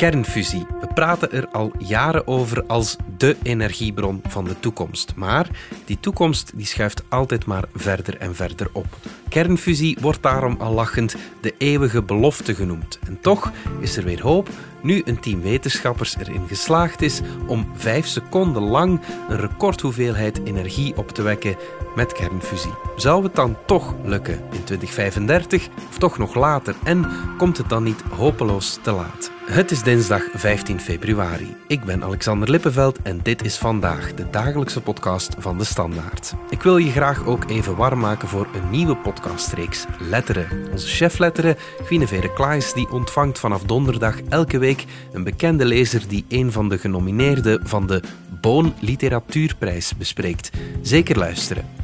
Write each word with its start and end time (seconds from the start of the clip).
Kernfusie. 0.00 0.66
We 0.80 0.86
praten 0.94 1.32
er 1.32 1.48
al 1.48 1.72
jaren 1.78 2.26
over 2.26 2.64
als 2.66 2.96
de 3.16 3.36
energiebron 3.42 4.22
van 4.28 4.44
de 4.44 4.60
toekomst. 4.60 5.12
Maar 5.16 5.48
die 5.84 6.00
toekomst 6.00 6.52
die 6.54 6.66
schuift 6.66 7.02
altijd 7.08 7.46
maar 7.46 7.64
verder 7.74 8.16
en 8.18 8.34
verder 8.34 8.68
op. 8.72 8.86
Kernfusie 9.28 9.96
wordt 10.00 10.22
daarom 10.22 10.56
al 10.60 10.72
lachend 10.72 11.16
de 11.40 11.54
eeuwige 11.58 12.02
belofte 12.02 12.54
genoemd. 12.54 12.98
En 13.06 13.18
toch 13.20 13.52
is 13.80 13.96
er 13.96 14.04
weer 14.04 14.22
hoop 14.22 14.48
nu 14.82 15.02
een 15.04 15.20
team 15.20 15.40
wetenschappers 15.40 16.16
erin 16.16 16.48
geslaagd 16.48 17.02
is 17.02 17.20
om 17.46 17.70
vijf 17.74 18.06
seconden 18.06 18.62
lang 18.62 19.00
een 19.28 19.40
recordhoeveelheid 19.40 20.40
energie 20.44 20.96
op 20.96 21.08
te 21.08 21.22
wekken 21.22 21.56
met 21.94 22.12
kernfusie. 22.12 22.74
Zou 22.96 23.22
het 23.22 23.34
dan 23.34 23.56
toch 23.66 23.94
lukken 24.04 24.34
in 24.34 24.64
2035 24.64 25.68
of 25.88 25.98
toch 25.98 26.18
nog 26.18 26.34
later? 26.34 26.74
En 26.84 27.06
komt 27.38 27.56
het 27.56 27.68
dan 27.68 27.82
niet 27.82 28.02
hopeloos 28.16 28.78
te 28.82 28.92
laat? 28.92 29.30
Het 29.50 29.70
is 29.70 29.82
dinsdag 29.82 30.22
15 30.34 30.80
februari. 30.80 31.56
Ik 31.66 31.84
ben 31.84 32.04
Alexander 32.04 32.50
Lippenveld 32.50 33.02
en 33.02 33.20
dit 33.22 33.44
is 33.44 33.58
vandaag 33.58 34.14
de 34.14 34.30
dagelijkse 34.30 34.80
podcast 34.80 35.34
van 35.38 35.58
de 35.58 35.64
Standaard. 35.64 36.34
Ik 36.50 36.62
wil 36.62 36.76
je 36.76 36.90
graag 36.90 37.26
ook 37.26 37.50
even 37.50 37.76
warm 37.76 37.98
maken 37.98 38.28
voor 38.28 38.46
een 38.54 38.70
nieuwe 38.70 38.96
podcastreeks 38.96 39.84
Letteren. 39.98 40.68
Onze 40.72 40.86
chef 40.86 41.18
Letteren, 41.18 41.56
Guinevere 41.84 42.32
Klaes, 42.32 42.72
die 42.72 42.90
ontvangt 42.90 43.38
vanaf 43.38 43.62
donderdag 43.62 44.20
elke 44.28 44.58
week 44.58 44.69
een 45.12 45.24
bekende 45.24 45.64
lezer 45.64 46.02
die 46.08 46.24
een 46.28 46.52
van 46.52 46.68
de 46.68 46.78
genomineerden 46.78 47.68
van 47.68 47.86
de 47.86 48.02
Boon 48.40 48.74
Literatuurprijs 48.80 49.96
bespreekt. 49.96 50.50
Zeker 50.82 51.18
luisteren. 51.18 51.79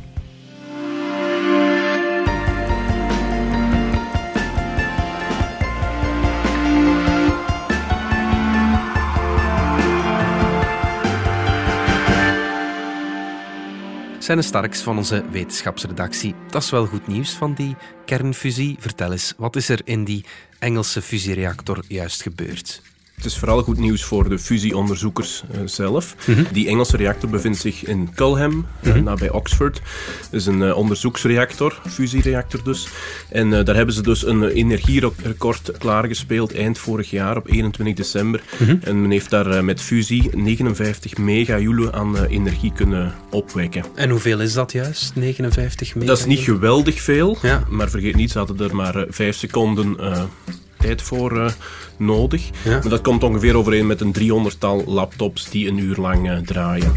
Senne 14.26 14.42
Starks 14.42 14.80
van 14.80 14.96
onze 14.96 15.24
wetenschapsredactie. 15.30 16.34
Dat 16.50 16.62
is 16.62 16.70
wel 16.70 16.86
goed 16.86 17.06
nieuws 17.06 17.30
van 17.30 17.54
die 17.54 17.76
kernfusie. 18.04 18.76
Vertel 18.78 19.12
eens, 19.12 19.34
wat 19.36 19.56
is 19.56 19.68
er 19.68 19.80
in 19.84 20.04
die 20.04 20.24
Engelse 20.58 21.02
fusiereactor 21.02 21.84
juist 21.88 22.22
gebeurd? 22.22 22.82
Het 23.16 23.24
is 23.24 23.38
vooral 23.38 23.62
goed 23.62 23.78
nieuws 23.78 24.04
voor 24.04 24.28
de 24.28 24.38
fusieonderzoekers 24.38 25.42
uh, 25.54 25.60
zelf. 25.64 26.14
Mm 26.26 26.34
-hmm. 26.34 26.46
Die 26.52 26.68
Engelse 26.68 26.96
reactor 26.96 27.30
bevindt 27.30 27.58
zich 27.58 27.84
in 27.84 28.14
Culham, 28.14 28.50
mm 28.50 28.66
-hmm. 28.80 28.96
uh, 28.96 29.02
nabij 29.02 29.30
Oxford. 29.30 29.80
Het 30.20 30.32
is 30.32 30.46
een 30.46 30.60
uh, 30.60 30.76
onderzoeksreactor, 30.76 31.80
fusiereactor 31.88 32.64
dus. 32.64 32.88
En 33.28 33.50
daar 33.50 33.74
hebben 33.74 33.94
ze 33.94 34.02
dus 34.02 34.26
een 34.26 34.44
energierecord 34.44 35.70
klaargespeeld 35.78 36.54
eind 36.54 36.78
vorig 36.78 37.10
jaar 37.10 37.36
op 37.36 37.48
21 37.48 37.96
december. 37.96 38.42
Mm 38.58 38.66
-hmm. 38.66 38.78
En 38.82 39.00
men 39.00 39.10
heeft 39.10 39.30
daar 39.30 39.64
met 39.64 39.80
fusie 39.80 40.30
59 40.36 41.16
megajoule 41.16 41.92
aan 41.92 42.24
energie 42.24 42.72
kunnen 42.72 43.14
opwekken. 43.30 43.84
En 43.94 44.10
hoeveel 44.10 44.40
is 44.40 44.52
dat 44.52 44.72
juist, 44.72 45.14
59 45.14 45.86
megajoule? 45.86 46.06
Dat 46.06 46.18
is 46.18 46.26
niet 46.26 46.44
geweldig 46.44 47.00
veel, 47.00 47.38
ja. 47.42 47.64
maar 47.68 47.90
vergeet 47.90 48.16
niet, 48.16 48.30
ze 48.30 48.38
hadden 48.38 48.60
er 48.60 48.76
maar 48.76 49.04
5 49.08 49.36
seconden 49.36 49.96
tijd 50.86 51.02
voor 51.02 51.36
uh, 51.36 51.48
nodig. 51.96 52.50
Ja. 52.64 52.70
Maar 52.70 52.88
dat 52.88 53.00
komt 53.00 53.22
ongeveer 53.22 53.56
overeen 53.56 53.86
met 53.86 54.00
een 54.00 54.14
300-tal 54.20 54.84
laptops 54.86 55.50
die 55.50 55.68
een 55.68 55.78
uur 55.78 55.96
lang 55.96 56.30
uh, 56.30 56.38
draaien. 56.38 56.92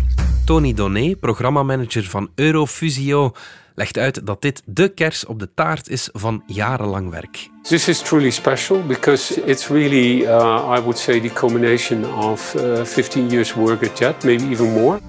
Tony 0.46 0.74
Donné, 0.74 1.16
programmamanager 1.16 2.04
van 2.04 2.30
Eurofusio, 2.36 3.32
legt 3.76 3.98
uit 3.98 4.26
dat 4.26 4.42
dit 4.42 4.62
de 4.66 4.90
kers 4.90 5.26
op 5.26 5.40
de 5.40 5.50
taart 5.56 5.90
is 5.90 6.10
van 6.14 6.44
jarenlang 6.46 7.10
werk. 7.10 7.50
This 7.62 7.88
is 7.88 8.02
truly 8.02 8.30
special 8.30 8.84
because 8.88 9.42
it's 9.46 9.68
really, 9.68 10.22
uh, 10.22 10.76
I 10.78 10.82
would 10.82 10.98
say, 10.98 11.20
the 11.20 11.34
combination 11.34 12.14
of 12.14 12.56
15 12.84 13.30
years 13.30 13.54
work 13.54 13.84
at 13.84 13.98
JET, 13.98 14.24
maybe 14.24 14.44
even 14.50 14.72
more. 14.72 15.00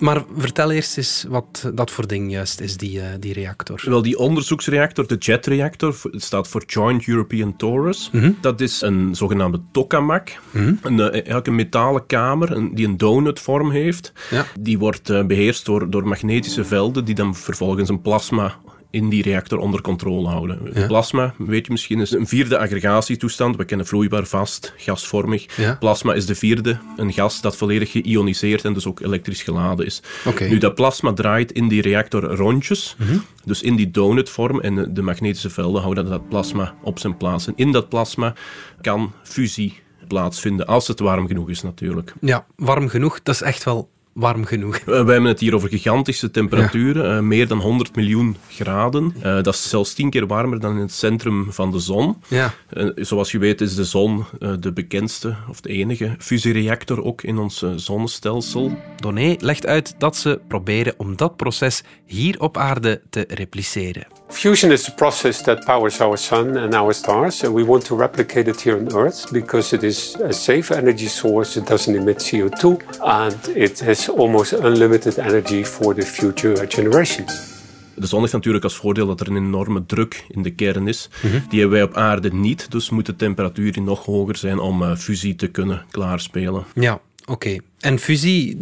Maar 0.00 0.22
vertel 0.36 0.70
eerst 0.70 0.96
eens 0.96 1.24
wat 1.28 1.70
dat 1.74 1.90
voor 1.90 2.06
ding 2.06 2.30
juist 2.30 2.60
is, 2.60 2.76
die, 2.76 2.98
uh, 2.98 3.04
die 3.20 3.32
reactor. 3.32 3.82
Wel, 3.84 4.02
die 4.02 4.18
onderzoeksreactor, 4.18 5.06
de 5.06 5.16
JET-reactor, 5.18 5.96
staat 6.12 6.48
voor 6.48 6.62
Joint 6.66 7.06
European 7.06 7.56
Torus. 7.56 8.10
Mm 8.12 8.20
-hmm. 8.20 8.36
Dat 8.40 8.60
is 8.60 8.80
een 8.80 9.14
zogenaamde 9.14 9.60
tokamak. 9.72 10.38
Mm 10.50 10.62
-hmm. 10.62 10.78
een, 10.82 11.10
eigenlijk 11.10 11.46
een 11.46 11.54
metalen 11.54 12.06
kamer 12.06 12.52
een, 12.52 12.74
die 12.74 12.86
een 12.86 12.96
donutvorm 12.96 13.70
heeft. 13.70 14.12
Ja. 14.30 14.46
Die 14.60 14.78
wordt 14.78 15.10
uh, 15.10 15.24
beheerst 15.24 15.64
door, 15.64 15.90
door 15.90 16.08
magnetische 16.08 16.64
velden 16.64 17.04
die 17.04 17.14
dan 17.14 17.34
vervolgens 17.34 17.88
een 17.88 18.02
plasma 18.02 18.56
in 18.90 19.08
die 19.08 19.22
reactor 19.22 19.58
onder 19.58 19.80
controle 19.80 20.28
houden. 20.28 20.70
Ja. 20.74 20.86
Plasma, 20.86 21.34
weet 21.38 21.66
je 21.66 21.72
misschien, 21.72 22.00
is 22.00 22.10
een 22.10 22.26
vierde 22.26 22.58
aggregatietoestand. 22.58 23.56
We 23.56 23.64
kennen 23.64 23.86
vloeibaar, 23.86 24.24
vast, 24.26 24.74
gasvormig. 24.76 25.56
Ja. 25.56 25.74
Plasma 25.74 26.14
is 26.14 26.26
de 26.26 26.34
vierde, 26.34 26.78
een 26.96 27.12
gas 27.12 27.40
dat 27.40 27.56
volledig 27.56 27.90
geïoniseerd 27.90 28.64
en 28.64 28.72
dus 28.72 28.86
ook 28.86 29.00
elektrisch 29.00 29.42
geladen 29.42 29.86
is. 29.86 30.02
Okay. 30.24 30.48
Nu, 30.48 30.58
dat 30.58 30.74
plasma 30.74 31.12
draait 31.12 31.52
in 31.52 31.68
die 31.68 31.82
reactor 31.82 32.22
rondjes, 32.22 32.94
mm 32.98 33.06
-hmm. 33.06 33.24
dus 33.44 33.62
in 33.62 33.76
die 33.76 33.90
donutvorm 33.90 34.60
en 34.60 34.94
de 34.94 35.02
magnetische 35.02 35.50
velden 35.50 35.82
houden 35.82 36.04
dat 36.04 36.28
plasma 36.28 36.74
op 36.82 36.98
zijn 36.98 37.16
plaats. 37.16 37.46
En 37.46 37.52
in 37.56 37.72
dat 37.72 37.88
plasma 37.88 38.34
kan 38.80 39.12
fusie 39.22 39.80
plaatsvinden, 40.08 40.66
als 40.66 40.88
het 40.88 40.98
warm 40.98 41.26
genoeg 41.26 41.50
is 41.50 41.62
natuurlijk. 41.62 42.14
Ja, 42.20 42.46
warm 42.56 42.88
genoeg, 42.88 43.22
dat 43.22 43.34
is 43.34 43.42
echt 43.42 43.64
wel 43.64 43.88
warm 44.20 44.44
genoeg. 44.44 44.78
Uh, 44.78 44.84
wij 44.84 44.96
hebben 44.96 45.24
het 45.24 45.40
hier 45.40 45.54
over 45.54 45.68
gigantische 45.68 46.30
temperaturen, 46.30 47.08
ja. 47.08 47.16
uh, 47.16 47.22
meer 47.22 47.48
dan 47.48 47.60
100 47.60 47.96
miljoen 47.96 48.36
graden. 48.48 49.14
Uh, 49.16 49.22
dat 49.22 49.54
is 49.54 49.68
zelfs 49.68 49.94
tien 49.94 50.10
keer 50.10 50.26
warmer 50.26 50.60
dan 50.60 50.74
in 50.74 50.80
het 50.80 50.92
centrum 50.92 51.52
van 51.52 51.70
de 51.70 51.78
zon. 51.78 52.16
Ja. 52.28 52.54
zoals 52.96 53.30
je 53.30 53.38
weet 53.38 53.60
is 53.60 53.74
de 53.74 53.84
zon 53.84 54.24
de 54.60 54.72
bekendste 54.72 55.36
of 55.48 55.60
de 55.60 55.68
enige 55.68 56.14
fusiereactor 56.18 57.04
ook 57.04 57.22
in 57.22 57.38
ons 57.38 57.64
zonnestelsel. 57.76 58.78
Doné 58.96 59.36
legt 59.38 59.66
uit 59.66 59.94
dat 59.98 60.16
ze 60.16 60.40
proberen 60.48 60.94
om 60.96 61.16
dat 61.16 61.36
proces 61.36 61.82
hier 62.06 62.40
op 62.40 62.56
aarde 62.56 63.00
te 63.10 63.24
repliceren. 63.28 64.19
Fusion 64.30 64.72
is 64.72 64.84
the 64.84 64.92
process 64.92 65.42
that 65.42 65.66
powers 65.66 66.00
our 66.00 66.16
sun 66.16 66.56
and 66.56 66.74
our 66.74 66.92
stars, 66.92 67.44
and 67.44 67.54
we 67.54 67.64
want 67.64 67.84
to 67.84 67.96
replicate 67.96 68.50
it 68.50 68.60
here 68.60 68.76
on 68.76 68.94
Earth 68.94 69.32
because 69.32 69.76
it 69.76 69.82
is 69.82 70.16
a 70.24 70.32
safe 70.32 70.74
energy 70.74 71.08
source. 71.08 71.58
It 71.58 71.66
doesn't 71.66 71.96
emit 71.96 72.18
CO2, 72.18 72.80
and 73.00 73.56
it 73.56 73.80
has 73.80 74.08
almost 74.08 74.52
unlimited 74.52 75.18
energy 75.18 75.64
for 75.64 75.94
the 75.94 76.02
future 76.02 76.66
generations. 76.66 77.58
De 77.94 78.06
zon 78.06 78.20
heeft 78.20 78.32
natuurlijk 78.32 78.64
als 78.64 78.76
voordeel 78.76 79.06
dat 79.06 79.20
er 79.20 79.28
een 79.28 79.36
enorme 79.36 79.86
druk 79.86 80.24
in 80.28 80.42
de 80.42 80.50
kern 80.50 80.88
is. 80.88 81.08
Mm 81.22 81.30
-hmm. 81.30 81.42
Die 81.48 81.60
hebben 81.60 81.78
wij 81.78 81.88
op 81.88 81.94
aarde 81.94 82.32
niet, 82.32 82.70
dus 82.70 82.90
moet 82.90 83.06
de 83.06 83.16
temperatuur 83.16 83.80
nog 83.82 84.04
hoger 84.04 84.36
zijn 84.36 84.58
om 84.58 84.82
uh, 84.82 84.96
fusie 84.96 85.34
te 85.34 85.46
kunnen 85.46 85.84
klaarspelen. 85.90 86.64
Ja, 86.74 86.92
oké. 86.92 87.32
Okay. 87.32 87.60
En 87.80 87.98
fusie, 87.98 88.56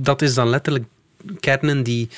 dat 0.00 0.22
is 0.22 0.34
dan 0.34 0.48
letterlijk 0.48 0.84
kernen 1.40 1.82
die 1.82 2.08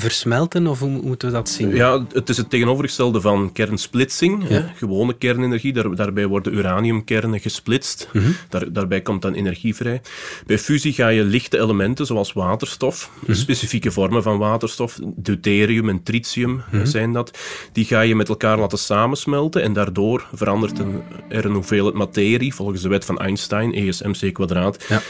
versmelten, 0.00 0.66
of 0.66 0.78
hoe 0.78 0.88
moeten 1.02 1.28
we 1.28 1.34
dat 1.34 1.48
zien? 1.48 1.74
Ja, 1.74 2.06
het 2.12 2.28
is 2.28 2.36
het 2.36 2.50
tegenovergestelde 2.50 3.20
van 3.20 3.52
kernsplitsing. 3.52 4.48
Ja. 4.48 4.72
Gewone 4.76 5.14
kernenergie, 5.14 5.72
daar, 5.72 5.94
daarbij 5.94 6.26
worden 6.26 6.54
uraniumkernen 6.54 7.40
gesplitst. 7.40 8.08
Mm 8.12 8.22
-hmm. 8.22 8.34
daar, 8.48 8.72
daarbij 8.72 9.00
komt 9.00 9.22
dan 9.22 9.34
energie 9.34 9.74
vrij. 9.74 10.00
Bij 10.46 10.58
fusie 10.58 10.92
ga 10.92 11.08
je 11.08 11.24
lichte 11.24 11.58
elementen, 11.58 12.06
zoals 12.06 12.32
waterstof, 12.32 13.10
mm 13.14 13.20
-hmm. 13.26 13.34
specifieke 13.34 13.90
vormen 13.90 14.22
van 14.22 14.38
waterstof, 14.38 14.98
deuterium 15.16 15.88
en 15.88 16.02
tritium 16.02 16.50
mm 16.50 16.62
-hmm. 16.70 16.86
zijn 16.86 17.12
dat, 17.12 17.38
die 17.72 17.84
ga 17.84 18.00
je 18.00 18.14
met 18.14 18.28
elkaar 18.28 18.58
laten 18.58 18.78
samensmelten 18.78 19.62
en 19.62 19.72
daardoor 19.72 20.26
verandert 20.32 20.78
een, 20.78 21.02
er 21.28 21.44
een 21.44 21.54
hoeveelheid 21.54 21.94
materie, 21.94 22.54
volgens 22.54 22.82
de 22.82 22.88
wet 22.88 23.04
van 23.04 23.18
Einstein, 23.18 23.74
ESMC 23.74 24.32
kwadraat, 24.34 24.84
ja 24.88 25.02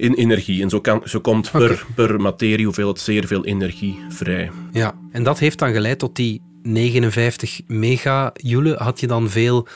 in 0.00 0.14
energie. 0.14 0.62
En 0.62 0.70
zo, 0.70 0.80
kan, 0.80 1.02
zo 1.04 1.20
komt 1.20 1.50
per, 1.50 1.86
per 1.94 2.20
materie 2.20 2.64
hoeveelheid 2.64 2.98
zeer 2.98 3.26
veel 3.26 3.44
energie 3.44 3.98
vrij. 4.08 4.50
Ja, 4.72 4.94
en 5.12 5.22
dat 5.22 5.38
heeft 5.38 5.58
dan 5.58 5.72
geleid 5.72 5.98
tot 5.98 6.16
die 6.16 6.42
59 6.62 7.60
megajoule. 7.66 8.74
Had 8.74 9.00
je 9.00 9.06
dan 9.06 9.30
veel 9.30 9.66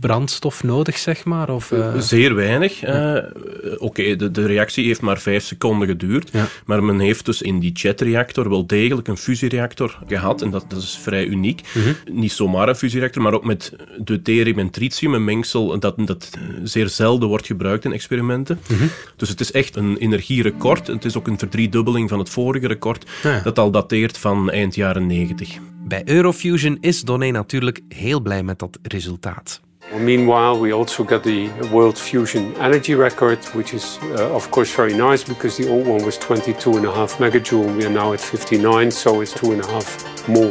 brandstof 0.00 0.62
nodig, 0.62 0.98
zeg 0.98 1.24
maar? 1.24 1.50
Of, 1.50 1.70
uh... 1.70 1.98
Zeer 1.98 2.34
weinig. 2.34 2.80
Ja. 2.80 3.16
Uh, 3.16 3.72
Oké, 3.72 3.84
okay, 3.84 4.16
de, 4.16 4.30
de 4.30 4.46
reactie 4.46 4.86
heeft 4.86 5.00
maar 5.00 5.18
vijf 5.18 5.44
seconden 5.44 5.88
geduurd. 5.88 6.28
Ja. 6.32 6.48
Maar 6.64 6.84
men 6.84 7.00
heeft 7.00 7.24
dus 7.24 7.42
in 7.42 7.58
die 7.58 7.72
jetreactor 7.72 8.48
wel 8.48 8.66
degelijk 8.66 9.08
een 9.08 9.16
fusiereactor 9.16 9.98
gehad. 10.06 10.42
En 10.42 10.50
dat, 10.50 10.64
dat 10.68 10.82
is 10.82 10.98
vrij 11.02 11.26
uniek. 11.26 11.62
Mm 11.74 11.82
-hmm. 11.82 12.18
Niet 12.20 12.32
zomaar 12.32 12.68
een 12.68 12.76
fusiereactor, 12.76 13.22
maar 13.22 13.34
ook 13.34 13.44
met 13.44 13.72
deuterium 13.98 14.58
en 14.58 14.70
tritium, 14.70 15.14
een 15.14 15.24
mengsel 15.24 15.78
dat, 15.78 15.94
dat 15.96 16.30
zeer 16.62 16.88
zelden 16.88 17.28
wordt 17.28 17.46
gebruikt 17.46 17.84
in 17.84 17.92
experimenten. 17.92 18.58
Mm 18.68 18.76
-hmm. 18.76 18.90
Dus 19.16 19.28
het 19.28 19.40
is 19.40 19.52
echt 19.52 19.76
een 19.76 19.96
energierecord. 19.96 20.86
Het 20.86 21.04
is 21.04 21.16
ook 21.16 21.26
een 21.26 21.38
verdriedubbeling 21.38 22.08
van 22.08 22.18
het 22.18 22.30
vorige 22.30 22.66
record, 22.66 23.10
ja. 23.22 23.40
dat 23.40 23.58
al 23.58 23.70
dateert 23.70 24.18
van 24.18 24.50
eind 24.50 24.74
jaren 24.74 25.06
90. 25.06 25.58
Bij 25.82 26.02
Eurofusion 26.04 26.78
is 26.80 27.02
Doné 27.02 27.30
natuurlijk 27.30 27.80
heel 27.88 28.20
blij 28.20 28.42
met 28.42 28.58
dat 28.58 28.78
resultaat. 28.82 29.60
Meanwhile, 29.98 30.60
we 30.60 30.72
also 30.72 31.04
got 31.04 31.22
the 31.22 31.48
World 31.70 31.98
Fusion 31.98 32.54
Energy 32.60 32.94
Record, 32.94 33.52
which 33.52 33.72
is 33.72 33.98
uh, 34.02 34.34
of 34.34 34.48
course 34.48 34.72
very 34.72 34.94
nice 34.94 35.24
because 35.26 35.62
the 35.62 35.68
old 35.68 35.86
one 35.86 36.04
was 36.04 36.18
22.5 36.18 37.18
megajoule. 37.18 37.76
We 37.76 37.84
are 37.84 37.92
now 37.92 38.12
at 38.12 38.20
59, 38.20 38.92
so 38.92 39.20
it's 39.20 39.34
2.5 39.34 40.26
more. 40.26 40.50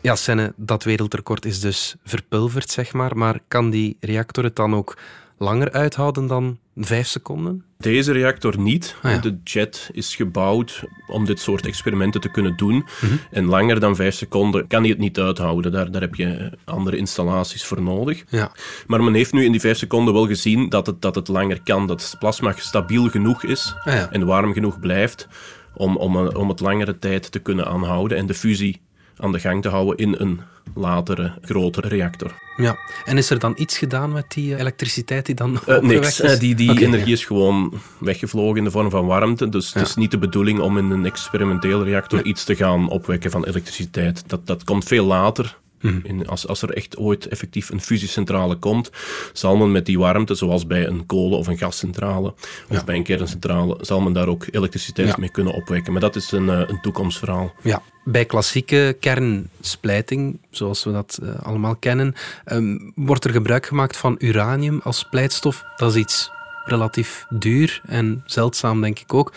Ja, 0.00 0.16
Senne, 0.16 0.52
dat 0.56 0.84
wereldrecord 0.84 1.44
is 1.44 1.60
dus 1.60 1.96
verpulverd, 2.04 2.70
zeg 2.70 2.92
maar. 2.92 3.16
Maar 3.16 3.40
kan 3.48 3.70
die 3.70 3.96
reactor 4.00 4.44
het 4.44 4.56
dan 4.56 4.74
ook 4.74 4.96
langer 5.38 5.72
uithouden 5.72 6.26
dan 6.26 6.58
vijf 6.76 7.06
seconden? 7.06 7.64
Deze 7.78 8.12
reactor 8.12 8.58
niet. 8.58 8.96
Ah, 9.02 9.22
de 9.22 9.38
jet 9.44 9.90
is 9.92 10.16
gebouwd 10.16 10.84
om 11.06 11.24
dit 11.24 11.40
soort 11.40 11.66
experimenten 11.66 12.20
te 12.20 12.30
kunnen 12.30 12.56
doen. 12.56 12.74
Mhm. 12.74 13.12
En 13.30 13.44
langer 13.44 13.80
dan 13.80 13.96
vijf 13.96 14.14
seconden 14.14 14.66
kan 14.66 14.80
hij 14.80 14.90
het 14.90 14.98
niet 14.98 15.18
uithouden. 15.18 15.72
Daar, 15.72 15.90
daar 15.90 16.00
heb 16.00 16.14
je 16.14 16.52
andere 16.64 16.96
installaties 16.96 17.64
voor 17.64 17.82
nodig. 17.82 18.24
Ja. 18.28 18.52
Maar 18.86 19.02
men 19.02 19.14
heeft 19.14 19.32
nu 19.32 19.44
in 19.44 19.52
die 19.52 19.60
vijf 19.60 19.78
seconden 19.78 20.14
wel 20.14 20.26
gezien 20.26 20.68
dat 20.68 20.86
het, 20.86 21.02
dat 21.02 21.14
het 21.14 21.28
langer 21.28 21.62
kan. 21.62 21.86
Dat 21.86 22.02
het 22.02 22.18
plasma 22.18 22.54
stabiel 22.56 23.08
genoeg 23.08 23.44
is 23.44 23.74
ah, 23.84 23.94
en 24.10 24.26
warm 24.26 24.52
genoeg 24.52 24.80
blijft 24.80 25.28
om, 25.74 25.96
om, 25.96 26.16
om 26.16 26.48
het 26.48 26.60
langere 26.60 26.98
tijd 26.98 27.32
te 27.32 27.38
kunnen 27.38 27.66
aanhouden 27.66 28.18
en 28.18 28.26
de 28.26 28.34
fusie 28.34 28.80
aan 29.16 29.32
de 29.32 29.40
gang 29.40 29.62
te 29.62 29.68
houden 29.68 29.96
in 29.96 30.14
een 30.18 30.40
latere, 30.74 31.32
grotere 31.42 31.88
reactor. 31.88 32.32
Ja, 32.56 32.78
en 33.04 33.18
is 33.18 33.30
er 33.30 33.38
dan 33.38 33.54
iets 33.56 33.78
gedaan 33.78 34.12
met 34.12 34.24
die 34.28 34.56
elektriciteit 34.56 35.26
die 35.26 35.34
dan 35.34 35.60
uh, 35.68 35.80
Niks, 35.80 36.20
is? 36.20 36.38
die, 36.38 36.54
die 36.54 36.80
energie 36.80 37.12
is 37.12 37.24
gewoon 37.24 37.80
weggevlogen 37.98 38.56
in 38.56 38.64
de 38.64 38.70
vorm 38.70 38.90
van 38.90 39.06
warmte. 39.06 39.48
Dus 39.48 39.74
het 39.74 39.86
is 39.86 39.94
niet 39.94 40.10
de 40.10 40.18
bedoeling 40.18 40.60
om 40.60 40.78
in 40.78 40.90
een 40.90 41.06
experimenteel 41.06 41.84
reactor 41.84 42.24
iets 42.24 42.44
te 42.44 42.56
gaan 42.56 42.88
opwekken 42.88 43.30
van 43.30 43.44
elektriciteit. 43.44 44.24
Dat, 44.26 44.46
dat 44.46 44.64
komt 44.64 44.84
veel 44.84 45.04
later. 45.04 45.60
Mhm. 45.82 46.22
als, 46.26 46.46
als 46.46 46.62
er 46.62 46.70
echt 46.70 46.96
ooit 46.96 47.28
effectief 47.28 47.70
een 47.70 47.80
fusiecentrale 47.80 48.56
komt, 48.56 48.90
zal 49.32 49.56
men 49.56 49.72
met 49.72 49.86
die 49.86 49.98
warmte, 49.98 50.34
zoals 50.34 50.66
bij 50.66 50.86
een 50.86 51.06
kolen- 51.06 51.38
of 51.38 51.46
een 51.46 51.58
gascentrale 51.58 52.34
of 52.68 52.84
bij 52.84 52.96
een 52.96 53.02
kerncentrale, 53.02 53.78
zal 53.80 54.00
men 54.00 54.12
daar 54.12 54.28
ook 54.28 54.46
elektriciteit 54.50 55.16
mee 55.16 55.30
kunnen 55.30 55.54
opwekken. 55.54 55.92
Maar 55.92 56.00
dat 56.00 56.16
is 56.16 56.32
een, 56.32 56.48
eh, 56.48 56.62
een 56.66 56.80
toekomstverhaal. 56.80 57.52
Ja. 57.62 57.82
Bij 58.04 58.24
klassieke 58.24 58.96
kernsplijting, 59.00 60.38
zoals 60.50 60.84
we 60.84 60.92
dat 60.92 61.18
uh, 61.22 61.30
allemaal 61.42 61.76
kennen, 61.76 62.14
um, 62.46 62.92
wordt 62.94 63.24
er 63.24 63.30
gebruik 63.30 63.66
gemaakt 63.66 63.96
van 63.96 64.16
uranium 64.18 64.80
als 64.84 64.98
splijtstof. 64.98 65.64
Dat 65.76 65.90
is 65.90 66.00
iets 66.00 66.30
relatief 66.64 67.26
duur 67.28 67.80
en 67.86 68.22
zeldzaam, 68.26 68.80
denk 68.80 68.98
ik 68.98 69.14
ook. 69.14 69.32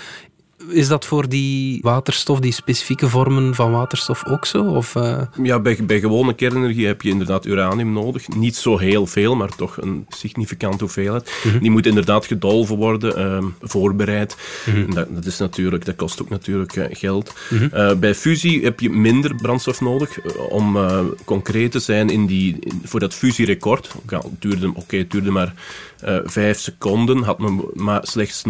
Is 0.69 0.87
dat 0.87 1.05
voor 1.05 1.29
die 1.29 1.79
waterstof, 1.81 2.39
die 2.39 2.51
specifieke 2.51 3.09
vormen 3.09 3.55
van 3.55 3.71
waterstof 3.71 4.25
ook 4.25 4.45
zo? 4.45 4.63
Of, 4.63 4.95
uh... 4.95 5.21
Ja, 5.43 5.59
bij, 5.59 5.77
bij 5.83 5.99
gewone 5.99 6.33
kernenergie 6.33 6.87
heb 6.87 7.01
je 7.01 7.09
inderdaad 7.09 7.45
uranium 7.45 7.93
nodig. 7.93 8.27
Niet 8.27 8.55
zo 8.55 8.77
heel 8.77 9.05
veel, 9.05 9.35
maar 9.35 9.55
toch 9.55 9.81
een 9.81 10.05
significante 10.09 10.83
hoeveelheid. 10.83 11.31
Mhm. 11.43 11.59
Die 11.59 11.71
moet 11.71 11.85
inderdaad 11.85 12.25
gedolven 12.25 12.75
worden, 12.75 13.19
uh, 13.19 13.45
voorbereid. 13.61 14.37
Mhm. 14.65 14.93
dat, 14.93 15.07
dat, 15.15 15.25
is 15.25 15.37
natuurlijk, 15.37 15.85
dat 15.85 15.95
kost 15.95 16.21
ook 16.21 16.29
natuurlijk 16.29 16.75
uh, 16.75 16.85
geld. 16.89 17.33
Mhm. 17.49 17.67
Eh, 17.71 17.93
bij 17.93 18.15
fusie 18.15 18.63
heb 18.63 18.79
je 18.79 18.89
minder 18.89 19.35
brandstof 19.35 19.81
nodig. 19.81 20.19
om 20.49 20.77
concreet 21.25 21.71
te 21.71 21.79
zijn 21.79 22.09
in 22.09 22.25
die, 22.25 22.59
voor 22.83 22.99
dat 22.99 23.13
fusierecord. 23.13 23.91
Oké, 23.95 24.15
het 24.15 24.41
duurde, 24.41 24.71
okay, 24.75 24.99
het 24.99 25.11
duurde 25.11 25.31
maar 25.31 25.53
uh, 26.03 26.17
vijf 26.23 26.59
seconden 26.59 27.23
had 27.23 27.39
men 27.39 27.61
maar 27.73 28.07
slechts 28.07 28.43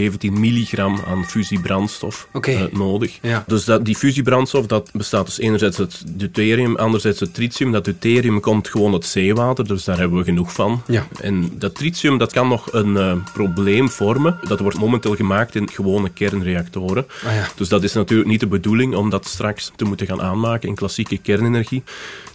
0,17 0.00 0.32
milligram 0.32 1.00
aan 1.06 1.24
fusiebrandstof 1.24 2.28
okay. 2.32 2.54
uh, 2.54 2.72
nodig. 2.72 3.18
Ja. 3.22 3.44
Dus 3.46 3.64
dat, 3.64 3.84
die 3.84 3.96
fusiebrandstof 3.96 4.66
dat 4.66 4.90
bestaat 4.92 5.26
dus 5.26 5.38
enerzijds 5.38 5.78
uit 5.78 6.02
deuterium, 6.18 6.76
anderzijds 6.76 7.20
uit 7.20 7.34
tritium. 7.34 7.72
Dat 7.72 7.84
deuterium 7.84 8.40
komt 8.40 8.68
gewoon 8.68 8.92
uit 8.92 9.04
zeewater, 9.04 9.66
dus 9.66 9.84
daar 9.84 9.98
hebben 9.98 10.18
we 10.18 10.24
genoeg 10.24 10.52
van. 10.52 10.82
Ja. 10.86 11.06
En 11.20 11.52
dat 11.58 11.74
tritium 11.74 12.18
dat 12.18 12.32
kan 12.32 12.48
nog 12.48 12.72
een 12.72 12.94
uh, 12.94 13.14
probleem 13.32 13.90
vormen. 13.90 14.38
Dat 14.48 14.60
wordt 14.60 14.78
momenteel 14.78 15.14
gemaakt 15.14 15.54
in 15.54 15.68
gewone 15.70 16.08
kernreactoren. 16.08 17.06
Ah, 17.26 17.34
ja. 17.34 17.48
Dus 17.56 17.68
dat 17.68 17.82
is 17.82 17.92
natuurlijk 17.92 18.28
niet 18.28 18.40
de 18.40 18.46
bedoeling 18.46 18.94
om 18.94 19.10
dat 19.10 19.26
straks 19.26 19.72
te 19.76 19.84
moeten 19.84 20.06
gaan 20.06 20.22
aanmaken 20.22 20.68
in 20.68 20.74
klassieke 20.74 21.18
kernenergie. 21.18 21.82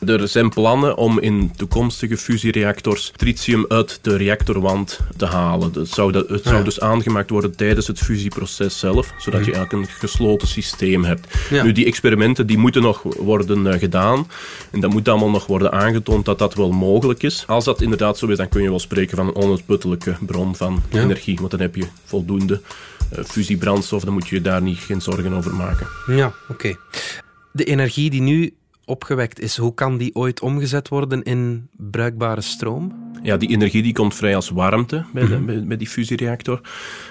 Er 0.06 0.28
zijn 0.28 0.50
plannen 0.50 0.98
om 0.98 1.20
in 1.20 1.52
toekomstige 1.56 2.18
fusiereactors 2.18 3.12
tritium 3.16 3.66
uit 3.68 4.00
de 4.02 4.18
reactor 4.18 4.57
te 5.16 5.26
halen. 5.26 5.72
Het 5.74 5.90
zou, 5.90 6.12
dat, 6.12 6.30
het 6.30 6.44
zou 6.44 6.64
dus 6.64 6.80
aangemaakt 6.80 7.30
worden 7.30 7.56
tijdens 7.56 7.88
het 7.88 8.00
fusieproces 8.00 8.80
zelf, 8.80 9.14
zodat 9.18 9.46
je 9.46 9.52
mhm. 9.52 9.60
eigenlijk 9.60 9.72
een 9.72 9.96
gesloten 10.00 10.48
systeem 10.48 11.04
hebt. 11.04 11.28
Nu, 11.50 11.72
die 11.72 11.86
experimenten 11.86 12.48
die 12.48 12.58
moeten 12.58 12.82
nog 12.82 13.02
worden 13.04 13.66
uh, 13.66 13.74
gedaan 13.74 14.28
en 14.72 14.80
dat 14.80 14.92
moet 14.92 15.08
allemaal 15.08 15.30
nog 15.30 15.46
worden 15.46 15.72
aangetoond 15.72 16.26
dat 16.26 16.40
dat 16.40 16.54
wel 16.54 16.72
mogelijk 16.72 17.24
is. 17.24 17.44
Als 17.48 17.66
dat 17.66 17.82
inderdaad 17.82 18.18
zo 18.18 18.28
is, 18.28 18.38
dan 18.38 18.50
kun 18.50 18.62
je 18.62 18.70
wel 18.70 18.80
spreken 18.80 19.18
van 19.18 19.28
een 19.28 19.36
onuitputtelijke 19.36 20.16
bron 20.20 20.56
van 20.56 20.84
energie, 20.92 21.38
want 21.38 21.52
dan 21.52 21.60
heb 21.60 21.76
je 21.76 21.88
voldoende 22.04 22.62
uh, 23.18 23.24
fusiebrandstof, 23.24 24.04
dan 24.04 24.14
moet 24.14 24.28
je 24.28 24.42
daar 24.42 24.62
niet 24.62 24.78
geen 24.78 25.02
zorgen 25.02 25.34
over 25.34 25.56
maken. 25.56 25.88
Ja, 26.08 26.34
oké. 26.50 26.76
De 27.52 27.64
energie 27.64 28.10
die 28.10 28.22
nu 28.22 28.54
opgewekt 28.86 29.40
is, 29.40 29.58
hoe 29.58 29.74
kan 29.74 29.98
die 29.98 30.16
ooit 30.16 30.42
omgezet 30.42 30.88
worden 30.88 31.24
in 31.24 31.70
bruikbare 31.78 32.42
stroom? 32.42 33.07
Ja, 33.24 33.38
die 33.38 33.50
energie 33.50 33.84
die 33.84 33.94
komt 33.94 34.16
vrij 34.16 34.36
als 34.36 34.50
warmte 34.50 35.04
bij, 35.14 35.28
de, 35.28 35.40
mhm. 35.40 35.68
bij, 35.68 35.78
die 35.78 35.88
fusiereactor. 35.88 36.62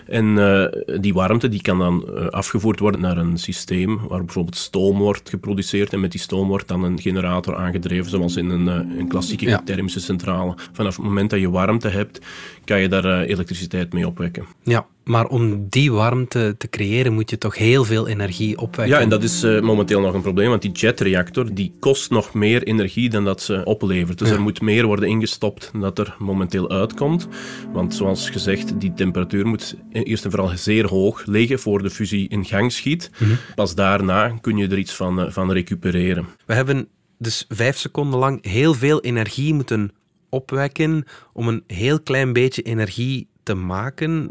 En 0.07 0.25
uh, 0.25 0.65
die 1.01 1.15
warmte 1.15 1.49
die 1.49 1.63
kan 1.63 1.79
dan 1.79 2.09
uh, 2.09 2.27
afgevoerd 2.27 2.79
worden 2.79 3.01
naar 3.01 3.17
een 3.17 3.39
systeem 3.39 4.01
waar 4.09 4.25
bijvoorbeeld 4.25 4.57
stoom 4.57 4.99
wordt 4.99 5.29
geproduceerd. 5.29 5.93
En 5.93 6.01
met 6.01 6.11
die 6.11 6.21
stoom 6.21 6.49
wordt 6.49 6.69
dan 6.69 6.83
een 6.83 7.01
generator 7.01 7.57
aangedreven, 7.57 8.11
zoals 8.11 8.37
in 8.37 8.51
een, 8.51 8.67
uh, 8.67 8.99
een 8.99 9.09
klassieke 9.09 9.61
thermische 9.65 10.01
centrale. 10.01 10.55
Vanaf 10.73 10.97
het 10.97 11.05
moment 11.05 11.31
dat 11.31 11.41
je 11.41 11.51
warmte 11.51 11.89
hebt, 11.89 12.21
kan 12.65 12.81
je 12.81 12.89
daar 12.89 13.21
elektriciteit 13.21 13.93
mee 13.93 14.07
opwekken. 14.07 14.47
Ja, 14.63 14.87
maar 15.07 15.27
om 15.27 15.69
die 15.69 15.93
warmte 15.93 16.55
te 16.59 16.69
creëren 16.69 17.13
moet 17.13 17.31
je 17.31 17.39
toch 17.39 17.57
heel 17.57 17.85
veel 17.85 18.09
energie 18.09 18.59
opwekken. 18.59 18.97
Ja, 18.97 19.03
en 19.03 19.09
dat 19.09 19.23
is 19.23 19.45
uh, 19.45 19.61
momenteel 19.61 20.01
nog 20.01 20.15
een 20.15 20.23
probleem, 20.23 20.49
want 20.49 20.63
die 20.63 20.73
jetreactor 20.73 21.55
die 21.55 21.75
kost 21.81 22.11
nog 22.11 22.35
meer 22.35 22.63
energie 22.63 23.11
dan 23.11 23.25
dat 23.25 23.43
ze 23.43 23.65
oplevert. 23.65 24.19
Dus 24.19 24.31
er 24.31 24.41
moet 24.41 24.61
meer 24.61 24.87
worden 24.87 25.09
ingestopt 25.09 25.69
dan 25.73 25.81
dat 25.81 25.99
er 25.99 26.17
momenteel 26.19 26.71
uitkomt. 26.71 27.29
Want 27.73 27.95
zoals 27.95 28.31
gezegd, 28.31 28.81
die 28.81 28.93
temperatuur 28.93 29.47
moet 29.47 29.77
eerst 29.93 30.25
en 30.25 30.31
vooral 30.31 30.57
zeer 30.57 30.87
hoog 30.87 31.27
liggen 31.27 31.59
voor 31.59 31.83
de 31.83 31.91
fusie 31.91 32.29
in 32.29 32.45
gang 32.45 32.73
schiet. 32.73 33.11
Mhm. 33.19 33.31
Pas 33.55 33.75
daarna 33.75 34.29
kun 34.41 34.57
je 34.57 34.69
er 34.69 34.79
iets 34.79 34.95
van, 34.95 35.21
uh, 35.21 35.31
van 35.31 35.53
recupereren. 35.53 36.27
We 36.47 36.55
hebben 36.55 36.89
dus 37.19 37.45
vijf 37.49 37.77
seconden 37.77 38.19
lang 38.19 38.47
heel 38.47 38.75
veel 38.75 39.01
energie 39.01 39.55
moeten 39.55 39.91
opwekken 40.29 41.05
om 41.33 41.49
een 41.49 41.65
heel 41.67 42.01
klein 42.01 42.33
beetje 42.33 42.63
energie 42.63 43.29
te 43.47 43.55
maken. 43.55 44.31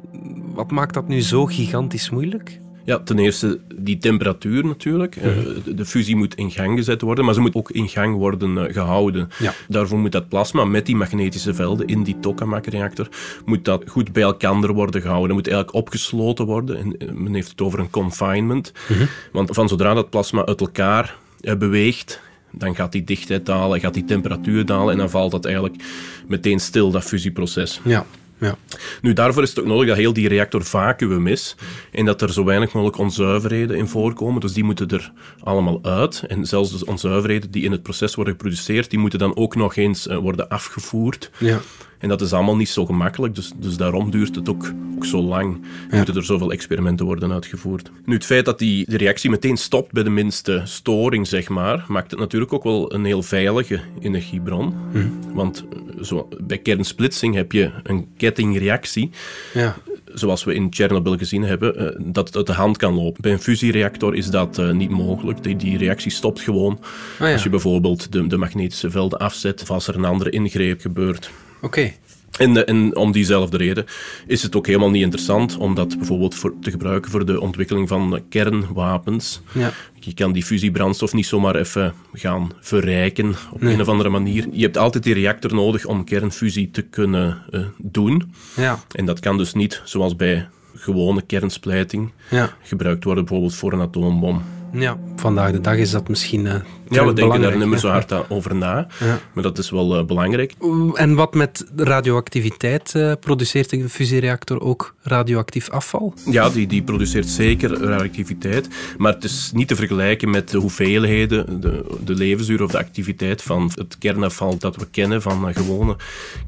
Wat 0.53 0.71
maakt 0.71 0.93
dat 0.93 1.07
nu 1.07 1.21
zo 1.21 1.45
gigantisch 1.45 2.09
moeilijk? 2.09 2.59
Ja, 2.85 2.99
ten 2.99 3.19
eerste 3.19 3.59
die 3.75 3.97
temperatuur 3.97 4.65
natuurlijk. 4.65 5.15
Eh, 5.15 5.35
mhm. 5.35 5.75
de 5.75 5.85
fusie 5.85 6.15
moet 6.15 6.35
in 6.35 6.51
gang 6.51 6.77
gezet 6.77 7.01
worden, 7.01 7.25
maar 7.25 7.33
ze 7.33 7.39
moet 7.39 7.55
ook 7.55 7.71
in 7.71 7.89
gang 7.89 8.15
worden 8.15 8.57
eh, 8.57 8.73
gehouden. 8.73 9.29
Ja. 9.39 9.53
Daarvoor 9.67 9.99
moet 9.99 10.11
dat 10.11 10.29
plasma 10.29 10.65
met 10.65 10.85
die 10.85 10.95
magnetische 10.95 11.53
velden 11.53 11.87
in 11.87 12.03
die 12.03 12.19
tokamak-reactor 12.19 13.07
moet 13.45 13.65
dat 13.65 13.83
goed 13.87 14.11
bij 14.11 14.23
elkaar 14.23 14.73
worden 14.73 15.01
gehouden. 15.01 15.35
Moet 15.35 15.47
eigenlijk 15.47 15.77
opgesloten 15.77 16.45
worden. 16.45 16.77
En 16.77 16.97
eh, 16.97 17.11
men 17.11 17.33
heeft 17.33 17.49
het 17.49 17.61
over 17.61 17.79
een 17.79 17.89
confinement. 17.89 18.71
Mhm. 18.87 19.05
Want 19.31 19.49
van 19.51 19.67
zodra 19.67 19.93
dat 19.93 20.09
plasma 20.09 20.45
uit 20.45 20.61
elkaar 20.61 21.17
beweegt, 21.57 22.21
dan 22.51 22.75
gaat 22.75 22.91
die 22.91 23.03
dichtheid 23.03 23.45
dalen, 23.45 23.79
gaat 23.79 23.93
die 23.93 24.05
temperatuur 24.05 24.65
dalen 24.65 24.91
en 24.91 24.97
dan 24.97 25.09
valt 25.09 25.31
dat 25.31 25.45
eigenlijk 25.45 25.83
meteen 26.27 26.59
stil, 26.59 26.91
dat 26.91 27.03
fusieproces. 27.03 27.81
Ja. 27.83 28.05
Ja. 28.45 28.57
Nu, 29.01 29.13
daarvoor 29.13 29.43
is 29.43 29.49
het 29.49 29.59
ook 29.59 29.65
nodig 29.65 29.87
dat 29.87 29.97
heel 29.97 30.13
die 30.13 30.27
reactor 30.27 30.63
vacuüm 30.63 31.27
is 31.27 31.55
en 31.91 32.05
dat 32.05 32.21
er 32.21 32.33
zo 32.33 32.43
weinig 32.43 32.73
mogelijk 32.73 32.97
onzuiverheden 32.97 33.77
in 33.77 33.87
voorkomen. 33.87 34.41
Dus 34.41 34.53
die 34.53 34.63
moeten 34.63 34.87
er 34.87 35.11
allemaal 35.43 35.79
uit. 35.81 36.23
En 36.27 36.45
zelfs 36.45 36.79
de 36.79 36.85
onzuiverheden 36.85 37.51
die 37.51 37.63
in 37.63 37.71
het 37.71 37.83
proces 37.83 38.15
worden 38.15 38.33
geproduceerd, 38.33 38.89
die 38.89 38.99
moeten 38.99 39.19
dan 39.19 39.35
ook 39.35 39.55
nog 39.55 39.75
eens 39.75 40.07
uh, 40.07 40.17
worden 40.17 40.47
afgevoerd. 40.47 41.31
Ja. 41.39 41.61
En 42.05 42.11
dat 42.11 42.21
is 42.21 42.33
allemaal 42.33 42.55
niet 42.55 42.69
zo 42.69 42.85
gemakkelijk, 42.85 43.35
dus, 43.35 43.51
dus 43.55 43.77
daarom 43.77 44.11
duurt 44.11 44.35
het 44.35 44.49
ook, 44.49 44.73
ook 44.95 45.05
zo 45.05 45.21
lang. 45.21 45.57
Ja. 45.89 45.97
Moeten 45.97 46.15
er 46.15 46.25
zoveel 46.25 46.51
experimenten 46.51 47.05
worden 47.05 47.31
uitgevoerd. 47.31 47.91
Nu, 48.05 48.13
het 48.13 48.25
feit 48.25 48.45
dat 48.45 48.59
die 48.59 48.85
de 48.89 48.97
reactie 48.97 49.29
meteen 49.29 49.57
stopt 49.57 49.91
bij 49.91 50.03
de 50.03 50.09
minste 50.09 50.61
storing, 50.63 51.27
zeg 51.27 51.49
maar, 51.49 51.85
maakt 51.87 52.11
het 52.11 52.19
natuurlijk 52.19 52.53
ook 52.53 52.63
wel 52.63 52.93
een 52.93 53.05
heel 53.05 53.23
veilige 53.23 53.79
energiebron. 53.99 54.73
Hm. 54.91 55.07
Want 55.33 55.65
eh, 55.69 56.03
zo, 56.03 56.27
bij 56.43 56.57
kernsplitsing 56.57 57.35
heb 57.35 57.51
je 57.51 57.71
een 57.83 58.07
kettingreactie. 58.17 59.11
Ja 59.53 59.75
zoals 60.13 60.43
we 60.43 60.53
in 60.53 60.67
Chernobyl 60.69 61.17
gezien 61.17 61.43
hebben, 61.43 61.81
uh, 61.81 62.13
dat 62.13 62.27
het 62.27 62.35
uit 62.35 62.47
de 62.47 62.53
hand 62.53 62.77
kan 62.77 62.93
lopen. 62.93 63.21
Bij 63.21 63.31
een 63.31 63.39
fusiereactor 63.39 64.15
is 64.15 64.29
dat 64.29 64.57
uh, 64.57 64.71
niet 64.71 64.89
mogelijk. 64.89 65.43
Die, 65.43 65.55
die, 65.55 65.77
reactie 65.77 66.11
stopt 66.11 66.41
gewoon 66.41 66.79
ah, 67.19 67.27
ja. 67.27 67.33
als 67.33 67.43
je 67.43 67.49
bijvoorbeeld 67.49 68.11
de, 68.11 68.27
de 68.27 68.37
magnetische 68.37 68.91
velden 68.91 69.19
afzet 69.19 69.61
of 69.61 69.71
als 69.71 69.87
er 69.87 69.95
een 69.95 70.05
andere 70.05 70.29
ingreep 70.29 70.81
gebeurt. 70.81 71.31
Oké. 71.61 71.91
En, 72.37 72.67
en, 72.67 72.95
om 72.95 73.11
diezelfde 73.11 73.57
reden 73.57 73.85
is 74.27 74.43
het 74.43 74.55
ook 74.55 74.67
helemaal 74.67 74.89
niet 74.89 75.01
interessant 75.01 75.57
om 75.57 75.75
dat 75.75 75.97
bijvoorbeeld 75.97 76.35
voor, 76.35 76.53
te 76.61 76.71
gebruiken 76.71 77.11
voor 77.11 77.25
de 77.25 77.41
ontwikkeling 77.41 77.87
van 77.87 78.21
kernwapens. 78.29 79.41
Ja. 79.51 79.71
Je 79.99 80.13
kan 80.13 80.31
die 80.31 80.43
fusiebrandstof 80.43 81.13
niet 81.13 81.25
zomaar 81.25 81.55
even 81.55 81.93
gaan 82.13 82.51
verrijken 82.59 83.35
op 83.51 83.61
een 83.61 83.81
of 83.81 83.87
andere 83.87 84.09
manier. 84.09 84.47
Je 84.51 84.63
hebt 84.63 84.77
altijd 84.77 85.03
die 85.03 85.13
reactor 85.13 85.53
nodig 85.53 85.85
om 85.85 86.03
kernfusie 86.03 86.71
te 86.71 86.81
kunnen 86.81 87.43
uh, 87.51 87.65
doen. 87.77 88.33
Ja. 88.55 88.79
En 88.91 89.05
dat 89.05 89.19
kan 89.19 89.37
dus 89.37 89.53
niet, 89.53 89.81
zoals 89.83 90.15
bij 90.15 90.47
gewone 90.75 91.21
kernsplijting, 91.21 92.11
ja. 92.29 92.53
gebruikt 92.61 93.03
worden 93.03 93.25
bijvoorbeeld 93.25 93.55
voor 93.55 93.73
een 93.73 93.81
atoombom. 93.81 94.41
Ja, 94.75 94.97
vandaag 95.15 95.51
de 95.51 95.61
dag 95.61 95.75
is 95.75 95.91
dat 95.91 96.07
misschien. 96.07 96.45
Uh, 96.45 96.53
ja, 96.89 97.05
we 97.05 97.13
denken 97.13 97.41
daar 97.41 97.57
niet 97.57 97.67
meer 97.67 97.79
zo 97.79 97.89
hard 97.89 98.29
over 98.29 98.55
na, 98.55 98.87
ja. 98.99 99.19
maar 99.33 99.43
dat 99.43 99.57
is 99.57 99.69
wel 99.69 99.99
uh, 99.99 100.05
belangrijk. 100.05 100.53
En 100.93 101.15
wat 101.15 101.33
met 101.33 101.65
radioactiviteit? 101.75 102.93
Uh, 102.95 103.11
produceert 103.19 103.71
een 103.71 103.89
fusiereactor 103.89 104.61
ook 104.61 104.95
radioactief 105.01 105.69
afval? 105.69 106.13
Ja, 106.25 106.49
die, 106.49 106.67
die 106.67 106.83
produceert 106.83 107.27
zeker 107.27 107.69
radioactiviteit, 107.69 108.67
maar 108.97 109.13
het 109.13 109.23
is 109.23 109.51
niet 109.53 109.67
te 109.67 109.75
vergelijken 109.75 110.29
met 110.29 110.49
de 110.49 110.57
hoeveelheden, 110.57 111.61
de, 111.61 111.97
de 112.03 112.13
levensduur 112.13 112.63
of 112.63 112.71
de 112.71 112.77
activiteit 112.77 113.41
van 113.41 113.71
het 113.75 113.97
kernafval 113.97 114.57
dat 114.57 114.75
we 114.75 114.87
kennen 114.91 115.21
van 115.21 115.53
gewone 115.53 115.95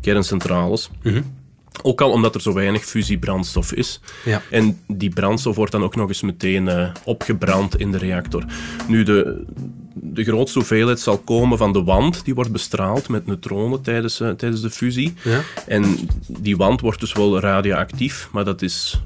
kerncentrales. 0.02 0.90
Mm 1.04 1.46
ook 1.84 2.02
al 2.02 2.12
omdat 2.12 2.36
er 2.36 2.42
zo 2.42 2.54
weinig 2.54 2.86
fusiebrandstof 2.86 3.74
is. 3.74 4.00
Ja. 4.26 4.42
En 4.52 4.80
die 4.88 5.10
brandstof 5.10 5.56
wordt 5.56 5.72
dan 5.72 5.84
ook 5.84 5.96
nog 5.96 6.08
eens 6.08 6.22
meteen 6.22 6.66
uh, 6.68 6.90
opgebrand 7.04 7.80
in 7.80 7.92
de 7.92 7.98
reactor. 7.98 8.46
Nu, 8.88 9.04
de, 9.04 9.46
de 9.94 10.24
grootste 10.24 10.58
hoeveelheid 10.58 11.00
zal 11.00 11.18
komen 11.18 11.58
van 11.58 11.74
de 11.74 11.84
wand. 11.84 12.26
Die 12.26 12.36
wordt 12.36 12.52
bestraald 12.52 13.10
met 13.10 13.28
neutronen 13.28 13.82
tijdens, 13.82 14.22
uh, 14.22 14.30
tijdens 14.30 14.62
de 14.62 14.70
fusie. 14.70 15.14
Ja. 15.24 15.42
En 15.68 16.10
die 16.28 16.58
wand 16.58 16.82
wordt 16.82 17.00
dus 17.00 17.14
wel 17.14 17.40
radioactief, 17.40 18.30
maar 18.32 18.46
dat 18.46 18.62
is 18.62 19.02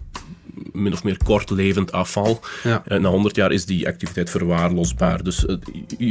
min 0.82 0.94
of 0.94 1.04
meer 1.04 1.18
kortlevend 1.24 1.92
afval. 1.92 2.40
Ja. 2.64 2.84
na 3.00 3.10
100 3.10 3.36
jaar 3.36 3.52
is 3.52 3.66
die 3.66 3.88
activiteit 3.88 4.30
verwaarloosbaar. 4.30 5.24
Dus 5.24 5.46
uh, 5.46 5.56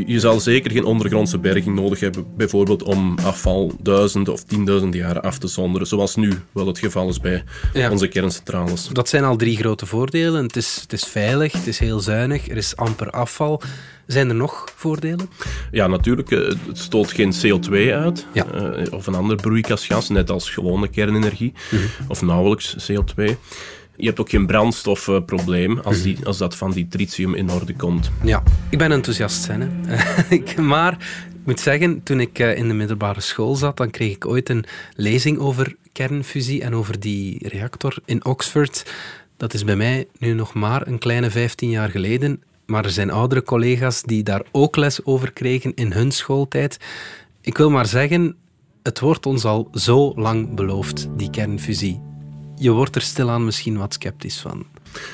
je, 0.06 0.20
zal 0.20 0.40
zeker 0.40 0.70
geen 0.70 0.84
ondergrondse 0.84 1.38
berging 1.38 1.76
nodig 1.76 2.00
hebben, 2.00 2.26
bijvoorbeeld 2.36 2.82
om 2.82 3.18
afval 3.18 3.72
duizenden 3.82 4.32
of 4.32 4.44
tienduizenden 4.44 5.00
jaren 5.00 5.22
af 5.22 5.38
te 5.38 5.46
zonderen, 5.46 5.86
zoals 5.86 6.16
nu 6.16 6.32
wel 6.52 6.66
het 6.66 6.78
geval 6.78 7.08
is 7.08 7.20
bij 7.20 7.44
onze 7.90 8.08
kerncentrales. 8.08 8.88
Dat 8.92 9.08
zijn 9.08 9.24
al 9.24 9.36
drie 9.36 9.56
grote 9.56 9.86
voordelen. 9.86 10.42
Het 10.42 10.56
is, 10.56 10.78
het 10.82 10.92
is 10.92 11.04
veilig, 11.04 11.52
het 11.52 11.66
is 11.66 11.78
heel 11.78 12.00
zuinig, 12.00 12.48
er 12.48 12.56
is 12.56 12.76
amper 12.76 13.10
afval. 13.10 13.62
Zijn 14.06 14.28
er 14.28 14.34
nog 14.34 14.64
voordelen? 14.76 15.30
Ja, 15.70 15.86
natuurlijk. 15.86 16.30
Eh, 16.30 16.38
het 16.66 16.78
stoot 16.78 17.12
geen 17.12 17.32
CO2 17.32 17.72
uit 17.92 18.26
ja. 18.32 18.46
of 18.90 19.06
een 19.06 19.14
ander 19.14 19.36
broeikasgas, 19.36 20.08
net 20.08 20.30
als 20.30 20.50
gewone 20.50 20.88
kernenergie, 20.88 21.52
mhm. 21.70 21.82
of 22.08 22.22
nauwelijks 22.22 22.76
CO2 22.90 23.36
je 24.00 24.06
hebt 24.06 24.20
ook 24.20 24.30
geen 24.30 24.46
brandstofprobleem 24.46 25.78
als, 25.78 25.96
mhm. 25.96 26.04
die, 26.04 26.26
als 26.26 26.38
dat 26.38 26.56
van 26.56 26.70
die 26.70 26.88
tritium 26.88 27.34
in 27.34 27.50
orde 27.50 27.74
komt. 27.74 28.10
Ja, 28.22 28.42
ik 28.70 28.78
ben 28.78 28.92
enthousiast, 28.92 29.42
zijn, 29.42 29.84
hè. 29.86 30.62
maar 30.62 30.92
ik 31.28 31.46
moet 31.46 31.60
zeggen, 31.60 32.02
toen 32.02 32.20
ik 32.20 32.38
eh, 32.38 32.56
in 32.56 32.68
de 32.68 32.74
middelbare 32.74 33.20
school 33.20 33.54
zat, 33.54 33.76
dan 33.76 33.90
kreeg 33.90 34.14
ik 34.14 34.26
ooit 34.26 34.48
een 34.48 34.64
lezing 34.96 35.38
over 35.38 35.76
kernfusie 35.92 36.62
en 36.62 36.74
over 36.74 37.00
die 37.00 37.48
reactor 37.48 37.96
in 38.04 38.24
Oxford. 38.24 38.92
Dat 39.36 39.54
is 39.54 39.64
bij 39.64 39.76
mij 39.76 40.06
nu 40.18 40.32
nog 40.32 40.54
maar 40.54 40.86
een 40.86 40.98
kleine 40.98 41.30
15 41.30 41.70
jaar 41.70 41.90
geleden. 41.90 42.42
Maar 42.66 42.84
er 42.84 42.90
zijn 42.90 43.10
oudere 43.10 43.42
collega's 43.42 44.02
die 44.02 44.22
daar 44.22 44.42
ook 44.50 44.76
les 44.76 45.04
over 45.04 45.32
kregen 45.32 45.74
in 45.74 45.92
hun 45.92 46.12
schooltijd. 46.12 46.76
Ik 47.40 47.56
wil 47.56 47.70
maar 47.70 47.86
zeggen, 47.86 48.36
het 48.82 49.00
wordt 49.00 49.26
ons 49.26 49.44
al 49.44 49.68
zo 49.74 50.12
lang 50.14 50.54
beloofd, 50.54 51.08
die 51.16 51.30
kernfusie 51.30 52.00
je 52.60 52.70
wordt 52.70 52.96
er 52.96 53.02
stilaan 53.02 53.44
misschien 53.44 53.78
wat 53.78 53.94
sceptisch 53.94 54.40
van. 54.40 54.66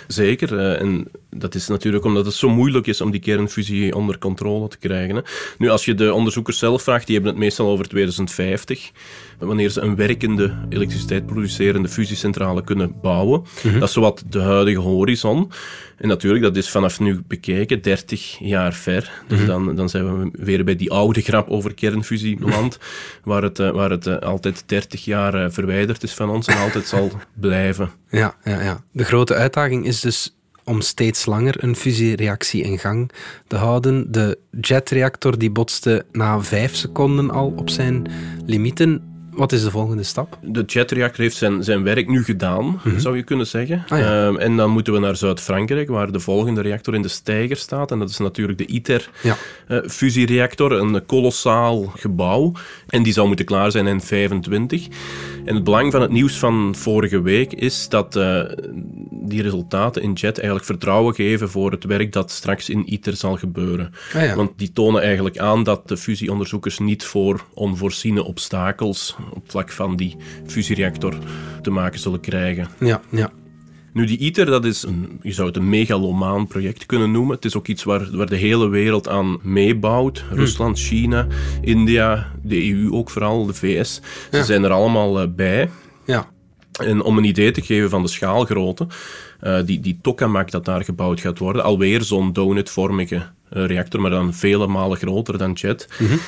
Zeker. 0.06 0.58
Eh, 0.58 0.80
en 0.80 1.08
dat 1.30 1.54
is 1.54 1.68
natuurlijk 1.68 2.04
omdat 2.04 2.24
het 2.24 2.34
zo 2.34 2.48
moeilijk 2.48 2.86
is 2.86 3.00
om 3.00 3.10
die 3.10 3.20
kernfusie 3.20 3.94
onder 3.94 4.18
controle 4.18 4.68
te 4.68 4.78
krijgen. 4.78 5.22
Nu, 5.58 5.68
als 5.68 5.84
je 5.84 5.94
de 5.94 6.12
onderzoekers 6.12 6.58
zelf 6.58 6.82
vraagt, 6.82 7.06
die 7.06 7.14
hebben 7.14 7.32
het 7.32 7.42
meestal 7.42 7.68
over 7.68 7.88
2050. 7.88 8.90
Wanneer 9.38 9.70
ze 9.70 9.80
een 9.80 9.96
werkende 9.96 10.56
elektriciteit 10.68 11.26
producerende 11.26 11.88
fusiecentrale 11.88 12.64
kunnen 12.64 12.94
bouwen. 13.02 13.44
Mhm. 13.62 13.78
Dat 13.78 13.88
is 13.88 13.94
zowat 13.94 14.22
de 14.28 14.40
huidige 14.40 14.80
horizon. 14.80 15.50
En 15.96 16.08
natuurlijk, 16.08 16.44
dat 16.44 16.56
is 16.56 16.70
vanaf 16.70 17.00
nu 17.00 17.22
bekeken 17.26 17.82
30 17.82 18.38
jaar 18.38 18.72
ver. 18.72 19.22
Dus 19.26 19.38
mhm. 19.38 19.46
dan, 19.46 19.76
dan 19.76 19.88
zijn 19.88 20.20
we 20.20 20.30
weer 20.32 20.64
bij 20.64 20.76
die 20.76 20.90
oude 20.90 21.20
grap 21.20 21.48
over 21.48 21.74
kernfusie 21.74 22.38
beland, 22.38 22.78
waar 23.24 23.42
het, 23.42 23.58
eh, 23.58 23.70
waar 23.70 23.90
het 23.90 24.06
eh, 24.06 24.16
altijd 24.18 24.62
30 24.66 25.04
jaar 25.04 25.34
eh, 25.34 25.50
verwijderd 25.50 26.02
is 26.02 26.12
van 26.12 26.30
ons 26.30 26.46
en 26.46 26.58
altijd 26.58 26.86
zal 26.86 27.10
blijven. 27.40 27.90
Ja, 28.10 28.34
ja, 28.44 28.62
ja. 28.62 28.82
De 28.92 29.04
grote 29.04 29.34
uitdaging 29.34 29.86
is 29.86 30.00
dus 30.00 30.36
om 30.64 30.80
steeds 30.80 31.26
langer 31.26 31.64
een 31.64 31.76
fusiereactie 31.76 32.62
in 32.62 32.78
gang 32.78 33.10
te 33.46 33.56
houden. 33.56 34.12
De 34.12 34.38
jetreactor 34.60 35.38
die 35.38 35.50
botste 35.50 36.04
na 36.12 36.40
vijf 36.40 36.74
seconden 36.74 37.30
al 37.30 37.52
op 37.56 37.70
zijn 37.70 38.06
limieten. 38.46 39.15
Wat 39.36 39.52
is 39.52 39.62
de 39.62 39.70
volgende 39.70 40.02
stap? 40.02 40.38
De 40.42 40.62
jetreactor 40.66 41.20
heeft 41.20 41.36
zijn, 41.36 41.64
zijn 41.64 41.82
werk 41.82 42.08
nu 42.08 42.24
gedaan, 42.24 42.80
mhm. 42.84 42.98
zou 42.98 43.16
je 43.16 43.22
kunnen 43.22 43.46
zeggen. 43.46 43.84
Ah, 43.88 44.00
ehm, 44.00 44.36
en 44.36 44.56
dan 44.56 44.70
moeten 44.70 44.92
we 44.92 44.98
naar 44.98 45.16
Zuid-Frankrijk, 45.16 45.88
waar 45.88 46.12
de 46.12 46.20
volgende 46.20 46.60
reactor 46.60 46.94
in 46.94 47.02
de 47.02 47.08
steiger 47.08 47.56
staat. 47.56 47.90
En 47.90 47.98
dat 47.98 48.10
is 48.10 48.18
natuurlijk 48.18 48.58
de 48.58 48.66
ITER-fusiereactor, 48.66 50.72
ja. 50.72 50.80
een 50.80 51.06
kolossaal 51.06 51.92
gebouw. 51.96 52.52
En 52.88 53.02
die 53.02 53.12
zou 53.12 53.26
moeten 53.26 53.46
klaar 53.46 53.70
zijn 53.70 53.86
in 53.86 54.00
25. 54.00 54.86
En 55.44 55.54
het 55.54 55.64
belang 55.64 55.92
van 55.92 56.00
het 56.00 56.10
nieuws 56.10 56.38
van 56.38 56.74
vorige 56.76 57.22
week 57.22 57.52
is 57.52 57.88
dat 57.88 58.16
uh, 58.16 58.40
die 59.10 59.42
resultaten 59.42 60.02
in 60.02 60.12
JET 60.12 60.36
eigenlijk 60.36 60.66
vertrouwen 60.66 61.14
geven 61.14 61.50
voor 61.50 61.70
het 61.70 61.84
werk 61.84 62.12
dat 62.12 62.30
straks 62.30 62.68
in 62.68 62.92
ITER 62.92 63.16
zal 63.16 63.36
gebeuren. 63.36 63.92
Ah, 64.14 64.34
Want 64.34 64.50
die 64.56 64.72
tonen 64.72 65.02
eigenlijk 65.02 65.38
aan 65.38 65.62
dat 65.62 65.88
de 65.88 65.96
fusieonderzoekers 65.96 66.78
niet 66.78 67.04
voor 67.04 67.44
onvoorziene 67.54 68.24
obstakels 68.24 69.16
op 69.34 69.50
vlak 69.50 69.72
van 69.72 69.96
die 69.96 70.16
fusiereactor 70.46 71.14
te 71.62 71.70
maken 71.70 72.00
zullen 72.00 72.20
krijgen. 72.20 72.68
Ja, 72.80 73.00
ja. 73.10 73.30
Nu, 73.96 74.04
die 74.04 74.18
ITER, 74.18 74.46
dat 74.46 74.64
is 74.64 74.82
een, 74.82 75.18
je 75.22 75.32
zou 75.32 75.46
het 75.46 75.56
een 75.56 75.68
megalomaan 75.68 76.46
project 76.46 76.86
kunnen 76.86 77.10
noemen. 77.10 77.34
Het 77.34 77.44
is 77.44 77.56
ook 77.56 77.66
iets 77.66 77.84
waar, 77.84 78.08
waar 78.12 78.26
de 78.26 78.36
hele 78.36 78.68
wereld 78.68 79.08
aan 79.08 79.38
meebouwt. 79.42 80.24
Hm. 80.28 80.34
Rusland, 80.34 80.78
China, 80.78 81.26
India, 81.60 82.30
de 82.42 82.70
EU 82.70 82.92
ook 82.92 83.10
vooral, 83.10 83.46
de 83.46 83.54
VS. 83.54 84.00
Ze 84.30 84.44
zijn 84.44 84.64
er 84.64 84.70
allemaal 84.70 85.22
uh, 85.22 85.28
bij. 85.34 85.70
Ja. 86.04 86.28
En 86.82 87.02
om 87.02 87.18
een 87.18 87.24
idee 87.24 87.50
te 87.50 87.62
geven 87.62 87.90
van 87.90 88.02
de 88.02 88.08
schaalgrootte, 88.08 88.86
uh, 89.42 89.58
die, 89.64 89.80
die 89.80 89.98
tokamak 90.02 90.50
dat 90.50 90.64
daar 90.64 90.84
gebouwd 90.84 91.20
gaat 91.20 91.38
worden, 91.38 91.62
alweer 91.62 92.02
zo'n 92.02 92.32
donutvormige 92.32 93.22
reactor, 93.48 94.00
maar 94.00 94.10
dan 94.10 94.34
vele 94.34 94.66
malen 94.66 94.98
groter 94.98 95.38
dan 95.38 95.52
Jet. 95.52 95.88
Mm 95.98 96.18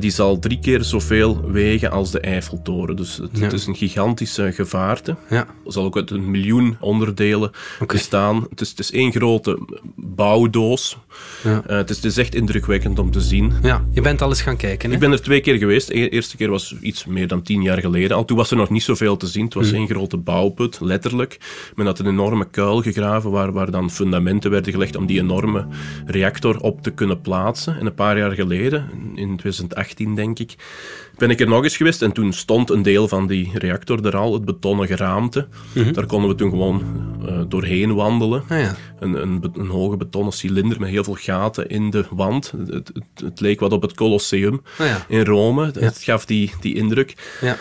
die 0.00 0.10
zal 0.10 0.38
drie 0.38 0.58
keer 0.58 0.84
zoveel 0.84 1.50
wegen 1.50 1.90
als 1.90 2.10
de 2.10 2.20
Eiffeltoren. 2.20 2.96
Dus 2.96 3.20
het, 3.40 3.52
is 3.52 3.66
een 3.66 3.76
gigantische 3.76 4.52
gevaarte. 4.52 5.16
Ja. 5.30 5.46
Er 5.64 5.72
zal 5.72 5.84
ook 5.84 5.96
uit 5.96 6.10
een 6.10 6.30
miljoen 6.30 6.76
onderdelen 6.80 7.50
bestaan. 7.86 8.46
Het 8.50 8.60
is, 8.60 8.70
het 8.70 8.78
is 8.78 8.90
één 8.90 9.12
grote 9.12 9.58
bouwdoos. 9.94 10.98
Ja. 11.44 11.62
Uh, 11.70 11.76
het, 11.76 11.90
is, 11.90 11.96
het, 11.96 12.04
is, 12.04 12.16
echt 12.16 12.34
indrukwekkend 12.34 12.98
om 12.98 13.10
te 13.10 13.20
zien. 13.20 13.52
Ja, 13.62 13.84
je 13.90 14.00
bent 14.00 14.22
al 14.22 14.28
eens 14.28 14.42
gaan 14.42 14.56
kijken. 14.56 14.88
Hè? 14.88 14.94
Ik 14.94 15.00
ben 15.00 15.12
er 15.12 15.22
twee 15.22 15.40
keer 15.40 15.58
geweest. 15.58 15.88
De 15.88 16.08
eerste 16.08 16.36
keer 16.36 16.50
was 16.50 16.74
iets 16.80 17.06
meer 17.06 17.28
dan 17.28 17.42
tien 17.42 17.62
jaar 17.62 17.80
geleden. 17.80 18.16
Al 18.16 18.24
toen 18.24 18.36
was 18.36 18.50
er 18.50 18.56
nog 18.56 18.70
niet 18.70 18.82
zoveel 18.82 19.16
te 19.16 19.26
zien. 19.26 19.44
Het 19.44 19.54
was 19.54 19.70
mm. 19.70 19.76
één 19.76 19.88
grote 19.88 20.16
bouwput, 20.16 20.78
letterlijk. 20.80 21.38
Men 21.74 21.86
had 21.86 21.98
een 21.98 22.06
enorme 22.06 22.50
kuil 22.50 22.82
gegraven 22.82 23.30
waar, 23.30 23.52
waar 23.52 23.70
dan 23.70 23.90
fundamenten 23.90 24.50
werden 24.50 24.72
gelegd 24.72 24.96
om 24.96 25.06
die 25.06 25.20
enorme 25.20 25.66
reactor 26.06 26.60
op 26.66 26.82
te 26.82 26.90
kunnen 26.90 27.20
plaatsen. 27.20 27.78
En 27.78 27.86
een 27.86 27.94
paar 27.94 28.18
jaar 28.18 28.32
geleden, 28.32 28.90
in 29.14 29.36
2018 29.36 30.14
denk 30.14 30.38
ik, 30.38 30.54
ben 31.18 31.30
ik 31.30 31.40
er 31.40 31.48
nog 31.48 31.62
eens 31.62 31.76
geweest 31.76 32.02
en 32.02 32.12
toen 32.12 32.32
stond 32.32 32.70
een 32.70 32.82
deel 32.82 33.08
van 33.08 33.26
die 33.26 33.50
reactor 33.54 34.06
er 34.06 34.16
al, 34.16 34.32
het 34.32 34.44
betonnen 34.44 34.86
geraamte. 34.86 35.48
Mhm. 35.72 35.92
Daar 35.92 36.06
konden 36.06 36.30
we 36.30 36.36
toen 36.36 36.50
gewoon 36.50 36.82
uh, 37.22 37.40
doorheen 37.48 37.94
wandelen. 37.94 38.42
Ah, 38.48 38.60
ja. 38.60 38.76
een, 38.98 39.22
een, 39.22 39.50
een, 39.54 39.66
hoge 39.66 39.96
betonnen 39.96 40.32
cilinder 40.32 40.80
met 40.80 40.88
heel 40.88 41.04
veel 41.04 41.14
gaten 41.14 41.68
in 41.68 41.90
de 41.90 42.04
wand. 42.10 42.52
Het, 42.56 42.68
het, 42.68 43.02
het 43.24 43.40
leek 43.40 43.60
wat 43.60 43.72
op 43.72 43.82
het 43.82 43.94
Colosseum 43.94 44.62
ah, 44.78 44.86
ja. 44.86 45.04
in 45.08 45.24
Rome. 45.24 45.70
Het 45.78 46.02
gaf 46.02 46.24
die, 46.24 46.52
die 46.60 46.74
indruk. 46.74 47.14
Ja. 47.40 47.56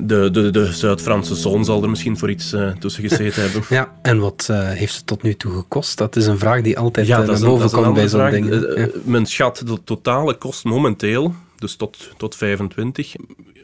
De, 0.00 0.30
de, 0.30 0.50
de 0.50 0.72
Zuid-Franse 0.72 1.34
zon 1.34 1.64
zal 1.64 1.82
er 1.82 1.90
misschien 1.90 2.18
voor 2.18 2.30
iets 2.30 2.52
uh, 2.52 2.72
tussen 2.72 3.08
gezeten 3.08 3.42
hebben. 3.42 3.62
Ja, 3.78 3.92
en 4.02 4.18
wat 4.18 4.48
uh, 4.50 4.68
heeft 4.68 4.96
het 4.96 5.06
tot 5.06 5.22
nu 5.22 5.34
toe 5.34 5.52
gekost? 5.52 5.98
Dat 5.98 6.16
is 6.16 6.26
een 6.26 6.38
vraag 6.38 6.62
die 6.62 6.78
altijd 6.78 7.06
ja, 7.06 7.22
naar 7.22 7.40
boven 7.40 7.70
komt 7.70 7.94
bij 7.94 8.08
zo'n 8.08 8.30
ding. 8.30 8.76
Ja. 8.76 8.88
Men 9.04 9.26
schat 9.26 9.62
de 9.66 9.78
totale 9.84 10.34
kost 10.34 10.64
momenteel, 10.64 11.34
dus 11.56 11.76
tot, 11.76 12.10
tot 12.16 12.36
25, 12.36 13.14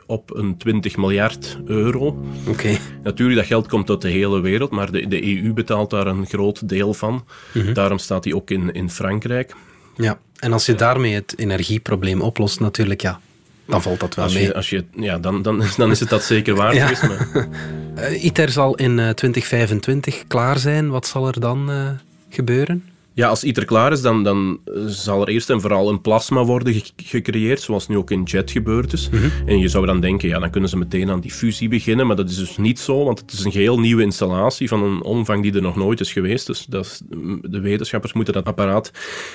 op 0.06 0.36
een 0.36 0.56
20 0.56 0.96
miljard 0.96 1.58
euro. 1.64 2.24
Oké. 2.46 2.78
Natuurlijk, 3.02 3.38
dat 3.38 3.48
geld 3.48 3.68
komt 3.68 3.90
uit 3.90 4.00
de 4.00 4.08
hele 4.08 4.40
wereld, 4.40 4.70
maar 4.70 4.92
de, 4.92 5.08
de 5.08 5.42
EU 5.42 5.52
betaalt 5.52 5.90
daar 5.90 6.06
een 6.06 6.26
groot 6.26 6.68
deel 6.68 6.94
van. 6.94 7.24
Mhm. 7.54 7.72
Daarom 7.72 7.98
staat 7.98 8.22
die 8.22 8.36
ook 8.36 8.50
in, 8.50 8.72
in 8.72 8.90
Frankrijk. 8.90 9.54
Ja, 9.96 10.18
en 10.38 10.52
als 10.52 10.66
je 10.66 10.74
daarmee 10.74 11.14
het 11.14 11.34
energieprobleem 11.36 12.20
oplost, 12.20 12.60
natuurlijk, 12.60 13.00
ja, 13.00 13.20
dan 13.68 13.82
valt 13.82 14.00
dat 14.00 14.14
wel 14.14 14.24
als 14.24 14.34
je, 14.34 14.40
mee. 14.40 14.54
Als 14.54 14.70
je, 14.70 14.84
ja, 14.96 15.18
dan, 15.18 15.42
dan, 15.42 15.62
dan 15.76 15.90
is 15.90 16.00
het 16.00 16.08
dat 16.08 16.22
zeker 16.22 16.54
waard 16.54 16.74
ja. 16.82 16.90
Maar... 17.06 18.14
ITER 18.14 18.50
zal 18.50 18.74
in 18.74 18.94
2025 18.94 20.24
klaar 20.26 20.58
zijn. 20.58 20.90
Wat 20.90 21.06
zal 21.06 21.26
er 21.26 21.40
dan 21.40 21.70
uh, 21.70 21.88
gebeuren? 22.28 22.84
Ja, 23.18 23.28
als 23.28 23.44
ITER 23.44 23.64
klaar 23.64 23.92
is, 23.92 24.02
dan, 24.02 24.24
dan 24.24 24.60
zal 24.86 25.22
er 25.22 25.28
eerst 25.28 25.50
en 25.50 25.60
vooral 25.60 25.88
een 25.88 26.00
plasma 26.00 26.44
worden 26.44 26.82
gecreëerd, 26.96 27.60
zoals 27.60 27.88
nu 27.88 27.96
ook 27.96 28.10
in 28.10 28.22
JET 28.22 28.50
gebeurd 28.50 28.92
is. 28.92 29.08
Mhm. 29.08 29.28
En 29.46 29.58
je 29.58 29.68
zou 29.68 29.86
dan 29.86 30.00
denken, 30.00 30.28
ja, 30.28 30.38
dan 30.38 30.50
kunnen 30.50 30.70
ze 30.70 30.76
meteen 30.76 31.10
aan 31.10 31.20
die 31.20 31.30
fusie 31.30 31.68
beginnen, 31.68 32.06
maar 32.06 32.16
dat 32.16 32.30
is 32.30 32.36
dus 32.36 32.56
niet 32.56 32.78
zo, 32.78 33.04
want 33.04 33.18
het 33.18 33.32
is 33.32 33.44
een 33.44 33.52
geheel 33.52 33.80
nieuwe 33.80 34.02
installatie 34.02 34.68
van 34.68 34.82
een 34.82 35.02
omvang 35.02 35.42
die 35.42 35.54
er 35.54 35.62
nog 35.62 35.76
nooit 35.76 36.00
is 36.00 36.12
geweest. 36.12 36.46
Dus 36.46 36.66
dat 36.68 36.84
is, 36.84 37.00
de 37.42 37.60
wetenschappers 37.60 38.12
moeten 38.12 38.34
dat 38.34 38.44
apparaat 38.44 38.90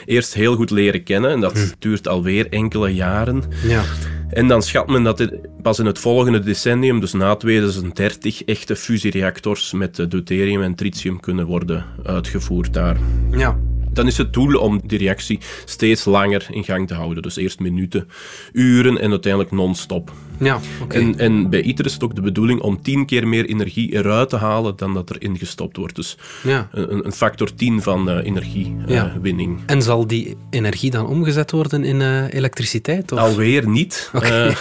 eerst 0.06 0.34
heel 0.34 0.56
goed 0.56 0.70
leren 0.70 1.04
kennen 1.04 1.32
en 1.32 1.40
dat 1.40 1.54
mhm. 1.54 1.68
duurt 1.80 2.08
alweer 2.08 2.50
enkele 2.50 2.94
jaren. 2.94 3.44
Ja. 3.68 3.84
En 4.34 4.48
dan 4.48 4.62
schat 4.62 4.88
men 4.88 5.04
dat 5.04 5.18
dit 5.18 5.62
pas 5.62 5.80
in 5.80 5.86
het 5.86 6.00
volgende 6.00 6.40
decennium, 6.40 7.00
dus 7.00 7.14
na 7.14 7.36
2030, 7.36 8.44
echte 8.44 8.76
fusiereactors 8.76 9.74
met 9.74 9.96
deuterium 9.96 10.62
en 10.62 10.76
tritium 10.76 11.20
kunnen 11.20 11.46
worden 11.46 11.86
uitgevoerd 12.04 12.74
daar. 12.74 12.98
Ja 13.32 13.58
dan 13.94 14.08
is 14.08 14.18
het 14.18 14.34
doel 14.34 14.60
om 14.60 14.82
die 14.86 14.98
reactie 14.98 15.40
steeds 15.66 16.06
langer 16.06 16.48
in 16.50 16.64
gang 16.64 16.88
te 16.88 16.94
houden. 16.94 17.24
Dus 17.24 17.36
eerst 17.36 17.60
minuten, 17.60 18.08
uren 18.52 19.00
en 19.00 19.10
uiteindelijk 19.10 19.52
non-stop. 19.52 20.12
Ja, 20.38 20.60
okay. 20.82 21.02
en, 21.02 21.20
en 21.20 21.50
bij 21.50 21.62
ITER 21.62 21.86
is 21.86 21.94
het 21.94 22.04
ook 22.04 22.16
de 22.16 22.22
bedoeling 22.22 22.62
om 22.62 22.82
tien 22.82 23.06
keer 23.06 23.28
meer 23.28 23.46
energie 23.46 23.94
eruit 23.94 24.30
te 24.30 24.36
halen 24.36 24.76
dan 24.76 24.94
dat 24.94 25.10
er 25.10 25.22
ingestopt 25.22 25.78
wordt. 25.78 25.96
Dus 25.96 26.18
ja. 26.44 26.68
een, 26.72 27.06
een 27.06 27.12
factor 27.12 27.56
10 27.56 27.82
van 27.82 28.10
uh, 28.10 28.26
energiewinning. 28.26 29.60
en 29.66 29.82
zal 29.82 30.08
die 30.08 30.38
energie 30.50 30.92
dan 30.92 31.08
omgezet 31.08 31.52
worden 31.52 31.84
in 31.84 32.00
uh, 32.00 32.34
elektriciteit? 32.34 33.12
Of? 33.12 33.20
Alweer 33.20 33.68
niet. 33.68 34.10
Okay. 34.14 34.48
Uh, 34.48 34.56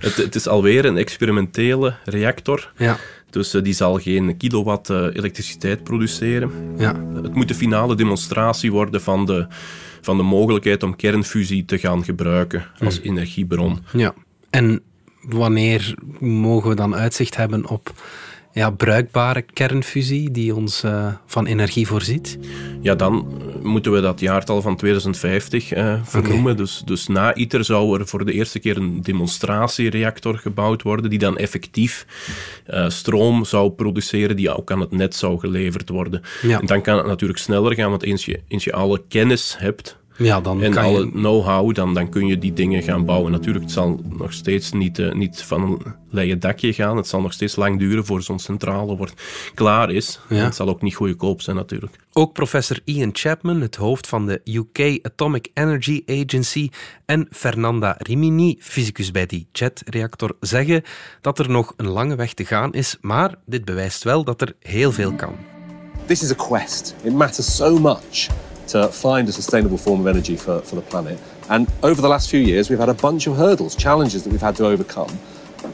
het, 0.00 0.16
het, 0.16 0.34
is 0.34 0.48
alweer 0.48 0.84
een 0.84 0.96
experimentele 0.96 1.94
reactor. 2.04 2.72
Ja. 2.76 2.98
Dus 3.32 3.54
uh, 3.54 3.62
die 3.62 3.72
zal 3.72 3.98
geen 3.98 4.36
kilowatt 4.36 4.88
uh, 4.88 5.06
elektriciteit 5.12 5.82
produceren. 5.82 6.50
Ja. 6.76 7.04
Het 7.14 7.34
moet 7.34 7.48
de 7.48 7.54
finale 7.54 7.94
demonstratie 7.94 8.72
worden 8.72 9.02
van 9.02 9.26
de, 9.26 9.46
van 10.00 10.16
de 10.16 10.22
mogelijkheid 10.22 10.82
om 10.82 10.96
kernfusie 10.96 11.64
te 11.64 11.78
gaan 11.78 12.04
gebruiken 12.04 12.66
als 12.78 13.00
mm. 13.00 13.04
energiebron. 13.04 13.78
Ja. 13.92 14.14
En 14.50 14.80
wanneer 15.22 15.94
mogen 16.18 16.68
we 16.68 16.74
dan 16.74 16.94
uitzicht 16.94 17.36
hebben 17.36 17.68
op 17.68 17.92
ja, 18.52 18.70
bruikbare 18.70 19.42
kernfusie 19.42 20.30
die 20.30 20.54
ons 20.54 20.84
uh, 20.84 21.06
van 21.26 21.46
energie 21.46 21.86
voorziet? 21.86 22.38
Ja, 22.80 22.94
dan 22.94 23.40
moeten 23.62 23.92
we 23.92 24.00
dat 24.00 24.20
jaartal 24.20 24.62
van 24.62 24.76
2050 24.76 25.74
uh, 25.74 25.94
vernoemen. 26.02 26.56
Dus, 26.56 26.82
dus 26.84 27.06
na 27.06 27.34
ITER 27.34 27.64
zou 27.64 27.98
er 27.98 28.06
voor 28.06 28.24
de 28.24 28.32
eerste 28.32 28.58
keer 28.58 28.76
een 28.76 29.02
demonstratiereactor 29.02 30.38
gebouwd 30.38 30.82
worden 30.82 31.10
die 31.10 31.18
dan 31.18 31.36
effectief 31.36 32.06
uh, 32.70 32.88
stroom 32.88 33.44
zou 33.44 33.70
produceren 33.70 34.36
die 34.36 34.56
ook 34.56 34.70
aan 34.70 34.80
het 34.80 34.90
net 34.90 35.14
zou 35.14 35.38
geleverd 35.38 35.88
worden. 35.88 36.22
Ja. 36.42 36.60
En 36.60 36.66
dan 36.66 36.82
kan 36.82 36.96
het 36.96 37.06
natuurlijk 37.06 37.40
sneller 37.40 37.74
gaan, 37.74 37.90
want 37.90 38.02
eens 38.02 38.24
je, 38.24 38.40
eens 38.48 38.64
je 38.64 38.72
alle 38.72 39.02
kennis 39.08 39.54
hebt 39.58 40.00
ja, 40.16 40.40
dan 40.40 40.62
en 40.62 40.76
alle 40.76 41.10
know-how, 41.10 41.74
dan, 41.74 41.94
dan 41.94 42.08
kun 42.08 42.26
je 42.26 42.38
die 42.38 42.52
dingen 42.52 42.82
gaan 42.82 43.04
bouwen. 43.04 43.32
Natuurlijk, 43.32 43.64
het 43.64 43.74
zal 43.74 44.00
nog 44.08 44.32
steeds 44.32 44.72
niet, 44.72 44.98
uh, 44.98 45.12
niet 45.12 45.42
van 45.42 45.62
een 45.62 45.94
leien 46.10 46.40
dakje 46.40 46.72
gaan. 46.72 46.96
Het 46.96 47.06
zal 47.06 47.20
nog 47.20 47.32
steeds 47.32 47.56
lang 47.56 47.78
duren 47.78 48.06
voor 48.06 48.22
zo'n 48.22 48.38
centrale 48.38 48.96
wordt 48.96 49.14
klaar 49.54 49.90
is. 49.90 50.20
Het 50.28 50.54
zal 50.54 50.68
ook 50.68 50.82
niet 50.82 50.94
goedkoop 50.94 51.40
zijn 51.40 51.56
natuurlijk. 51.56 51.96
Ook 52.12 52.32
professor 52.32 52.80
Ian 52.84 53.10
Chapman, 53.12 53.60
het 53.60 53.76
hoofd 53.76 54.06
van 54.06 54.26
de 54.26 54.40
UK 54.44 54.98
Atomic 55.02 55.50
Energy 55.54 56.02
Agency, 56.06 56.68
en 57.06 57.26
Fernanda 57.30 57.94
Rimini, 57.98 58.56
fysicus 58.60 59.10
bij 59.10 59.26
die 59.26 59.46
jetreactor, 59.52 60.36
zeggen 60.40 60.82
dat 61.20 61.38
er 61.38 61.50
nog 61.50 61.74
een 61.76 61.88
lange 61.88 62.14
weg 62.14 62.34
te 62.34 62.44
gaan 62.44 62.72
is, 62.72 62.96
maar 63.00 63.34
dit 63.46 63.64
bewijst 63.64 64.04
wel 64.04 64.24
dat 64.24 64.40
er 64.40 64.54
heel 64.60 64.92
veel 64.92 65.12
kan. 65.12 65.34
This 66.06 66.22
is 66.22 66.30
a 66.30 66.34
quest. 66.34 66.94
It 67.02 67.12
matters 67.12 67.56
so 67.56 67.78
much 67.78 68.28
to 68.72 68.88
find 68.88 69.28
a 69.28 69.32
sustainable 69.32 69.76
form 69.76 70.00
of 70.00 70.06
energy 70.06 70.36
for, 70.36 70.60
for 70.62 70.76
the 70.76 70.82
planet. 70.82 71.18
And 71.50 71.70
over 71.82 72.00
the 72.00 72.08
last 72.08 72.30
few 72.30 72.40
years, 72.40 72.70
we've 72.70 72.78
had 72.78 72.88
a 72.88 72.94
bunch 72.94 73.26
of 73.26 73.36
hurdles, 73.36 73.76
challenges 73.76 74.24
that 74.24 74.30
we've 74.30 74.40
had 74.40 74.56
to 74.56 74.66
overcome. 74.66 75.18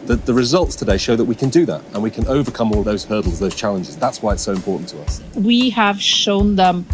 The, 0.07 0.17
the 0.17 0.35
results 0.35 0.75
today 0.75 0.99
show 0.99 1.15
that 1.17 1.25
we 1.25 1.35
can 1.35 1.49
do 1.49 1.65
that 1.67 1.83
and 1.95 2.03
we 2.03 2.11
can 2.11 2.27
overcome 2.27 2.73
all 2.73 2.83
those 2.83 3.05
hurdles, 3.05 3.39
those 3.39 3.55
challenges. 3.55 3.97
That's 3.97 4.21
why 4.21 4.33
it's 4.33 4.43
so 4.43 4.53
important 4.53 4.89
to 4.91 5.01
us. 5.03 5.23
We 5.35 5.71
have 5.71 6.01
shown 6.01 6.57
them 6.57 6.87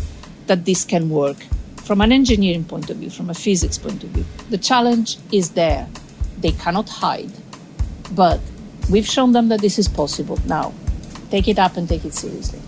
that 0.47 0.65
this 0.65 0.85
can 0.85 1.09
work 1.09 1.39
from 1.77 2.01
an 2.01 2.13
engineering 2.13 2.65
point 2.65 2.91
of 2.91 2.99
view, 2.99 3.11
from 3.11 3.31
a 3.31 3.35
physics 3.35 3.79
point 3.79 4.05
of 4.05 4.11
view. 4.11 4.25
The 4.51 4.59
challenge 4.59 5.19
is 5.33 5.51
there. 5.51 5.87
They 6.39 6.53
cannot 6.53 6.89
hide. 6.89 7.33
But 8.15 8.41
we've 8.91 9.07
shown 9.07 9.33
them 9.33 9.49
that 9.49 9.61
this 9.61 9.79
is 9.79 9.89
possible. 9.89 10.39
Now, 10.47 10.73
take 11.31 11.49
it 11.49 11.59
up 11.59 11.77
and 11.77 11.89
take 11.89 12.05
it 12.05 12.15
seriously. 12.15 12.61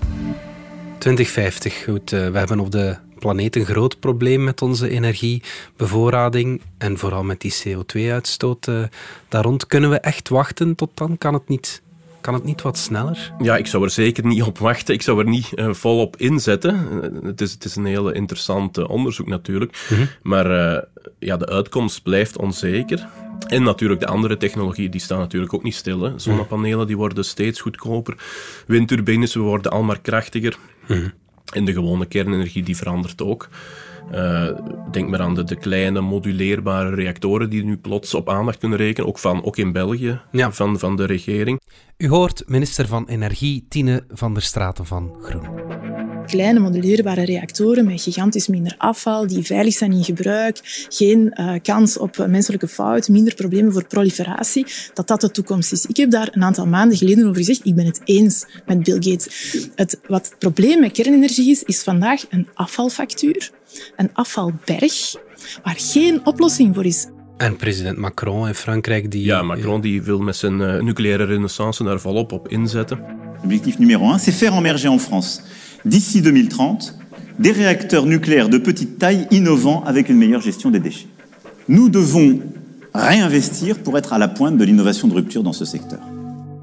2050, 0.99 1.71
goed. 1.71 2.13
Uh, 2.13 2.31
we 2.31 2.39
hebben 2.39 2.61
op 2.61 2.71
de 2.71 2.97
planeet 3.19 3.57
een 3.57 3.65
groot 3.65 4.01
probleem 4.01 4.45
met 4.45 4.63
onze 4.63 4.89
energiebevoorrading 4.89 6.61
en 6.79 6.99
vooral 6.99 7.25
met 7.25 7.41
die 7.41 7.55
CO2-uitstoot 7.65 8.67
uh, 8.67 8.83
daar 9.29 9.45
rond. 9.45 9.67
Kunnen 9.67 9.91
we 9.91 9.99
echt 9.99 10.29
wachten 10.29 10.75
tot 10.75 10.91
dan? 10.95 11.19
Kan 11.19 11.35
het 11.35 11.49
niet 11.49 11.83
kan 12.21 12.35
het 12.35 12.45
niet 12.45 12.63
wat 12.63 12.79
sneller? 12.79 13.33
Ja, 13.43 13.57
ik 13.57 13.67
zou 13.67 13.85
er 13.85 13.91
zeker 13.91 14.27
niet 14.27 14.43
op 14.43 14.59
wachten. 14.59 14.95
Ik 14.95 15.03
zou 15.03 15.19
er 15.19 15.29
niet 15.29 15.53
uh, 15.55 15.73
volop 15.73 16.17
inzetten. 16.17 16.89
Uh, 16.93 17.23
het, 17.23 17.41
is, 17.41 17.53
het 17.53 17.65
is 17.65 17.77
een 17.77 17.85
heel 17.85 18.11
interessant 18.11 18.79
uh, 18.79 18.89
onderzoek 18.89 19.27
natuurlijk. 19.27 19.87
Mhm. 19.91 20.07
Maar 20.23 20.47
ja, 21.19 21.37
de 21.37 21.47
uitkomst 21.47 22.03
blijft 22.03 22.39
onzeker. 22.39 23.07
En 23.47 23.63
natuurlijk 23.63 24.01
de 24.01 24.07
andere 24.07 24.37
technologieën, 24.37 24.91
die 24.91 25.01
staan 25.01 25.19
natuurlijk 25.19 25.55
ook 25.55 25.63
niet 25.63 25.75
stil. 25.75 26.01
Hè. 26.01 26.19
Zonnepanelen 26.19 26.87
die 26.87 26.97
worden 26.97 27.25
steeds 27.25 27.61
goedkoper. 27.61 28.17
Windturbines 28.67 29.35
worden 29.35 29.73
al 29.73 29.83
maar 29.83 30.01
krachtiger. 30.01 30.57
Mm 30.87 31.13
en 31.55 31.65
de 31.65 31.73
gewone 31.73 32.07
kernenergie 32.07 32.63
die 32.63 32.77
verandert 32.77 33.23
ook. 33.23 33.49
Uh, 34.13 34.49
denk 34.91 35.09
maar 35.09 35.21
aan 35.21 35.35
de, 35.35 35.45
de, 35.45 35.57
kleine 35.57 36.01
moduleerbare 36.01 36.95
reactoren 36.95 37.51
die 37.51 37.65
nu 37.65 37.77
plots 37.77 38.15
op 38.15 38.29
aandacht 38.29 38.59
kunnen 38.59 38.79
rekenen, 38.79 39.09
ook, 39.09 39.19
van, 39.19 39.45
ook 39.45 39.57
in 39.57 39.73
België, 39.73 40.21
ja. 40.33 40.53
van, 40.53 40.79
van 40.79 40.97
de 40.97 41.05
regering. 41.05 41.61
U 41.97 42.09
hoort 42.09 42.43
minister 42.47 42.87
van 42.87 43.09
Energie 43.09 43.67
Tine 43.69 44.05
van 44.09 44.35
der 44.35 44.43
Straten 44.43 44.87
van 44.87 45.15
Groen 45.23 45.66
kleine 46.27 46.61
moduleerbare 46.61 47.25
reactoren 47.25 47.85
met 47.85 48.03
gigantisch 48.03 48.47
minder 48.47 48.75
afval, 48.79 49.27
die 49.27 49.43
veilig 49.43 49.75
zijn 49.75 49.93
in 49.93 50.05
gebruik, 50.05 50.87
geen 50.89 51.35
uh, 51.41 51.53
kans 51.63 51.99
op 51.99 52.27
menselijke 52.29 52.69
fout, 52.69 53.09
minder 53.09 53.35
problemen 53.35 53.73
voor 53.73 53.87
proliferatie, 53.87 54.67
dat 54.95 55.09
dat 55.09 55.21
de 55.21 55.31
toekomst 55.31 55.73
is. 55.73 55.87
Ik 55.87 55.97
heb 55.97 56.11
daar 56.11 56.29
een 56.33 56.43
aantal 56.43 56.67
maanden 56.67 56.97
geleden 56.97 57.25
over 57.25 57.37
gezegd, 57.37 57.61
ik 57.65 57.75
ben 57.75 57.87
het 57.87 58.01
eens 58.05 58.47
met 58.67 58.83
Bill 58.83 58.95
Gates. 58.95 59.57
Het, 59.75 60.01
wat 60.07 60.27
het 60.27 60.39
probleem 60.39 60.81
met 60.81 60.93
kernenergie 60.93 61.51
is, 61.51 61.63
is 61.63 61.83
vandaag 61.83 62.25
een 62.31 62.49
afvalfactuur, 62.55 63.51
een 63.97 64.11
afvalberg, 64.13 65.15
waar 65.63 65.77
geen 65.79 66.27
oplossing 66.27 66.75
voor 66.75 66.85
is. 66.85 67.07
En 67.37 67.57
president 67.57 67.99
Macron 67.99 68.47
in 68.47 68.55
Frankrijk 68.55 69.11
die... 69.11 69.25
Ja, 69.25 69.43
Macron 69.43 69.81
die 69.81 70.03
wil 70.03 70.19
met 70.19 70.37
zijn 70.37 70.61
uh, 70.61 70.81
nucleaire 70.81 71.25
renaissance 71.25 71.85
daar 71.85 72.01
volop 72.01 72.33
op 72.33 72.49
inzetten. 72.49 73.01
Objectif 73.45 73.79
numéro 73.79 74.11
1, 74.13 74.19
c'est 74.19 74.35
faire 74.35 74.57
emerger 74.57 74.91
en 74.91 75.01
France 75.01 75.41
d'ici 75.87 76.21
2030 76.21 76.95
des 77.39 77.53
réacteurs 77.53 78.07
nucléaires 78.07 78.49
de 78.49 78.59
petite 78.59 78.99
taille 78.99 79.27
innovants 79.31 79.83
avec 79.85 80.09
une 80.09 80.17
meilleure 80.17 80.43
gestion 80.43 80.71
des 80.71 80.81
déchets. 80.81 81.09
Nous 81.69 81.89
devons 81.89 82.41
réinvestir 82.95 83.79
pour 83.79 83.97
être 83.99 84.13
à 84.13 84.19
la 84.19 84.29
pointe 84.29 84.57
de 84.57 84.65
l'innovation 84.65 85.09
de 85.09 85.15
rupture 85.15 85.43
dans 85.43 85.53
ce 85.53 85.65
secteur. 85.65 86.01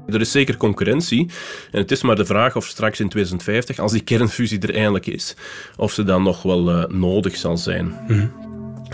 Er 0.06 0.20
is 0.20 0.32
zeker 0.32 0.56
concurrentie. 0.56 1.28
En 1.72 1.80
het 1.80 1.90
is 1.90 2.02
maar 2.02 2.16
de 2.16 2.24
vraag 2.24 2.56
of 2.56 2.66
straks 2.66 3.00
in 3.00 3.08
2050, 3.08 3.78
als 3.78 3.92
die 3.92 4.00
kernfusie 4.00 4.58
er 4.58 4.74
eindelijk 4.74 5.06
is, 5.06 5.34
of 5.76 5.92
ze 5.92 6.04
dan 6.04 6.22
nog 6.22 6.42
wel 6.42 6.70
uh, 6.70 6.84
nodig 6.88 7.36
zal 7.36 7.56
zijn. 7.56 7.84
Mm 7.84 8.06
-hmm. 8.06 8.43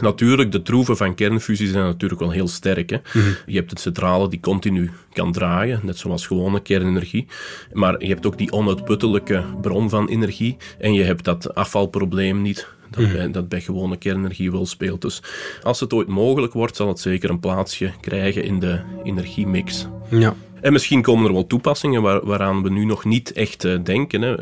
Natuurlijk, 0.01 0.53
de 0.53 0.63
troeven 0.63 0.97
van 0.97 1.15
kernfusie 1.15 1.69
zijn 1.69 1.85
natuurlijk 1.85 2.21
wel 2.21 2.31
heel 2.31 2.49
sterk. 2.49 2.91
Hè. 2.91 2.97
Mhm. 3.15 3.29
Je 3.47 3.57
hebt 3.57 3.71
het 3.71 3.81
centrale 3.81 4.29
die 4.29 4.41
continu 4.41 4.91
kan 5.13 5.33
draaien, 5.33 5.81
net 5.83 5.99
zoals 5.99 6.27
gewone 6.27 6.63
kernenergie. 6.63 7.27
Maar 7.73 8.05
je 8.05 8.09
hebt 8.09 8.27
ook 8.27 8.39
die 8.39 8.53
onuitputtelijke 8.53 9.45
bron 9.61 9.89
van 9.89 10.09
energie. 10.09 10.57
En 10.79 10.93
je 10.93 11.03
hebt 11.03 11.25
dat 11.25 11.55
afvalprobleem 11.55 12.43
niet. 12.43 12.69
Dat, 12.91 13.05
mhm. 13.05 13.13
bij, 13.17 13.31
dat 13.31 13.49
bij 13.49 13.61
gewone 13.61 13.97
kernenergie 13.97 14.51
wel 14.51 14.67
speelt. 14.67 15.01
Dus 15.01 15.23
als 15.63 15.81
het 15.81 15.93
ooit 15.93 16.09
mogelijk 16.09 16.53
wordt, 16.53 16.77
zal 16.77 16.89
het 16.89 17.01
zeker 17.01 17.31
een 17.31 17.41
plaatsje 17.41 17.93
krijgen 18.01 18.45
in 18.45 18.59
de 18.59 18.81
energiemix. 19.03 19.87
Ja. 20.09 20.35
En 20.61 20.73
misschien 20.73 21.03
komen 21.03 21.27
er 21.27 21.33
wel 21.33 21.47
toepassingen 21.47 22.03
waar, 22.03 22.27
waaraan 22.27 22.63
we 22.63 22.71
nu 22.71 22.85
nog 22.85 23.05
niet 23.05 23.33
echt 23.33 23.65
uh, 23.65 23.79
denken. 23.85 24.23
Hè. 24.23 24.35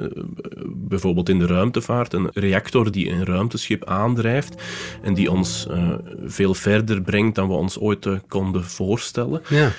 Bijvoorbeeld 0.88 1.28
in 1.28 1.38
de 1.38 1.46
ruimtevaart, 1.46 2.12
een 2.12 2.30
reactor 2.32 2.90
die 2.90 3.10
een 3.10 3.24
ruimteschip 3.24 3.84
aandrijft 3.84 4.62
en 5.02 5.14
die 5.14 5.30
ons 5.30 5.66
uh, 5.70 5.92
veel 6.24 6.54
verder 6.54 7.02
brengt 7.02 7.34
dan 7.34 7.48
we 7.48 7.54
ons 7.54 7.78
ooit 7.78 8.06
uh, 8.06 8.18
konden 8.28 8.64
voorstellen. 8.64 9.42
Ja. 9.48 9.70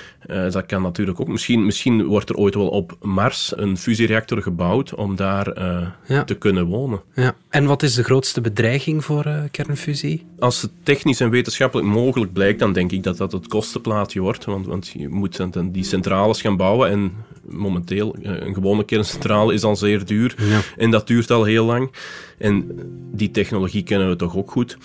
dat 0.50 0.66
kan 0.66 0.82
natuurlijk 0.82 1.20
ook. 1.20 1.28
Misschien, 1.28 1.64
misschien 1.64 2.04
wordt 2.04 2.28
er 2.28 2.36
ooit 2.36 2.54
wel 2.54 2.68
op 2.68 2.96
Mars 3.02 3.52
een 3.56 3.76
fusiereactor 3.76 4.42
gebouwd 4.42 4.94
om 4.94 5.16
daar 5.16 5.60
ja. 6.06 6.24
te 6.24 6.34
kunnen 6.34 6.66
wonen. 6.66 7.00
Ja. 7.14 7.34
En 7.50 7.64
wat 7.64 7.82
is 7.82 7.94
de 7.94 8.04
grootste 8.04 8.40
bedreiging 8.40 9.04
voor 9.04 9.48
kernfusie? 9.50 10.26
Als 10.38 10.62
het 10.62 10.70
technisch 10.82 11.20
en 11.20 11.30
wetenschappelijk 11.30 11.88
mogelijk 11.88 12.32
blijkt, 12.32 12.58
dan 12.58 12.72
denk 12.72 12.92
ik 12.92 13.02
dat 13.02 13.16
dat 13.16 13.32
het 13.32 13.46
kostenplaatje 13.46 14.20
wordt. 14.20 14.44
Want, 14.44 14.66
want 14.66 14.88
je 14.88 15.08
moet 15.08 15.40
die 15.72 15.84
centrale 15.84 16.34
gaan 16.34 16.56
bouwen 16.56 16.90
en 16.90 17.12
momenteel, 17.44 18.16
een 18.22 18.54
gewone 18.54 18.84
kerncentrale 18.84 19.54
is 19.54 19.62
al 19.62 19.76
zeer 19.76 20.04
duur. 20.04 20.34
En 20.76 20.90
dat 20.90 21.06
duurt 21.06 21.30
al 21.30 21.44
heel 21.44 21.64
lang. 21.64 21.90
En 22.38 22.70
die 23.12 23.30
technologie 23.30 23.82
kennen 23.82 24.08
we 24.08 24.16
toch 24.16 24.36
ook 24.36 24.50
goed. 24.50 24.78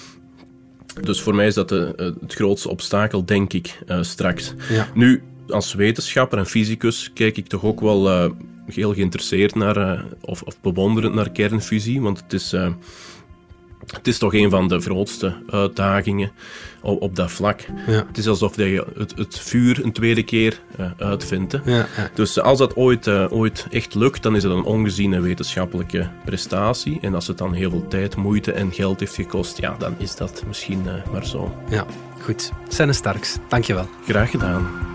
Dus 1.02 1.22
voor 1.22 1.36
mij 1.36 1.48
is 1.48 1.54
dat 1.54 1.70
de, 1.70 2.14
het 2.22 2.34
grootste 2.34 2.70
obstakel, 2.70 3.26
denk 3.26 3.54
ik, 3.54 3.80
straks. 4.02 4.54
Nu, 4.94 5.24
als 5.48 5.74
wetenschapper 5.74 6.38
en 6.38 6.46
fysicus 6.46 7.12
kijk 7.14 7.38
ik 7.38 7.48
toch 7.48 7.64
ook 7.64 7.82
wel 7.82 8.34
heel 8.68 8.94
geïnteresseerd 8.94 9.56
naar, 9.56 10.06
of, 10.22 10.42
of 10.42 10.62
bewonderend 10.62 11.14
naar 11.14 11.32
kernfusie, 11.32 12.02
want 12.02 12.22
het 12.22 12.34
is 12.34 12.54
het 13.94 14.08
is 14.08 14.18
toch 14.18 14.34
een 14.34 14.50
van 14.50 14.68
de 14.68 14.80
grootste 14.80 15.36
uitdagingen 15.50 16.32
op, 16.82 17.02
op 17.02 17.16
dat 17.16 17.32
vlak. 17.32 17.66
Ja. 17.88 18.06
Het 18.08 18.18
is 18.18 18.28
alsof 18.28 18.56
je 18.56 18.86
het, 18.98 19.18
het 19.18 19.40
vuur 19.40 19.84
een 19.84 19.92
tweede 19.92 20.24
keer 20.24 20.60
uh, 20.80 20.92
uitvindt. 20.98 21.60
Ja, 21.66 21.76
ja. 21.76 22.10
Dus 22.14 22.40
als 22.40 22.58
dat 22.58 22.76
ooit, 22.76 23.08
ooit 23.10 23.68
echt 23.72 23.96
lukt, 23.96 24.24
dan 24.24 24.36
is 24.36 24.44
het 24.44 24.52
een 24.52 24.64
ongeziene 24.64 25.20
wetenschappelijke 25.20 26.10
prestatie. 26.26 26.98
En 27.02 27.16
als 27.16 27.28
het 27.28 27.38
dan 27.38 27.54
heel 27.54 27.70
veel 27.70 27.88
tijd, 27.88 28.16
moeite 28.16 28.52
en 28.52 28.72
geld 28.72 29.00
heeft 29.00 29.16
gekost, 29.16 29.58
ja, 29.58 29.76
dan 29.78 29.96
is 29.98 30.16
dat 30.16 30.44
misschien 30.48 30.82
maar 31.12 31.26
zo. 31.26 31.56
Ja, 31.70 31.86
goed. 32.22 32.52
Senne 32.68 32.94
Starks, 32.94 33.38
dankjewel. 33.48 33.88
Graag 34.06 34.32
gedaan. 34.32 34.95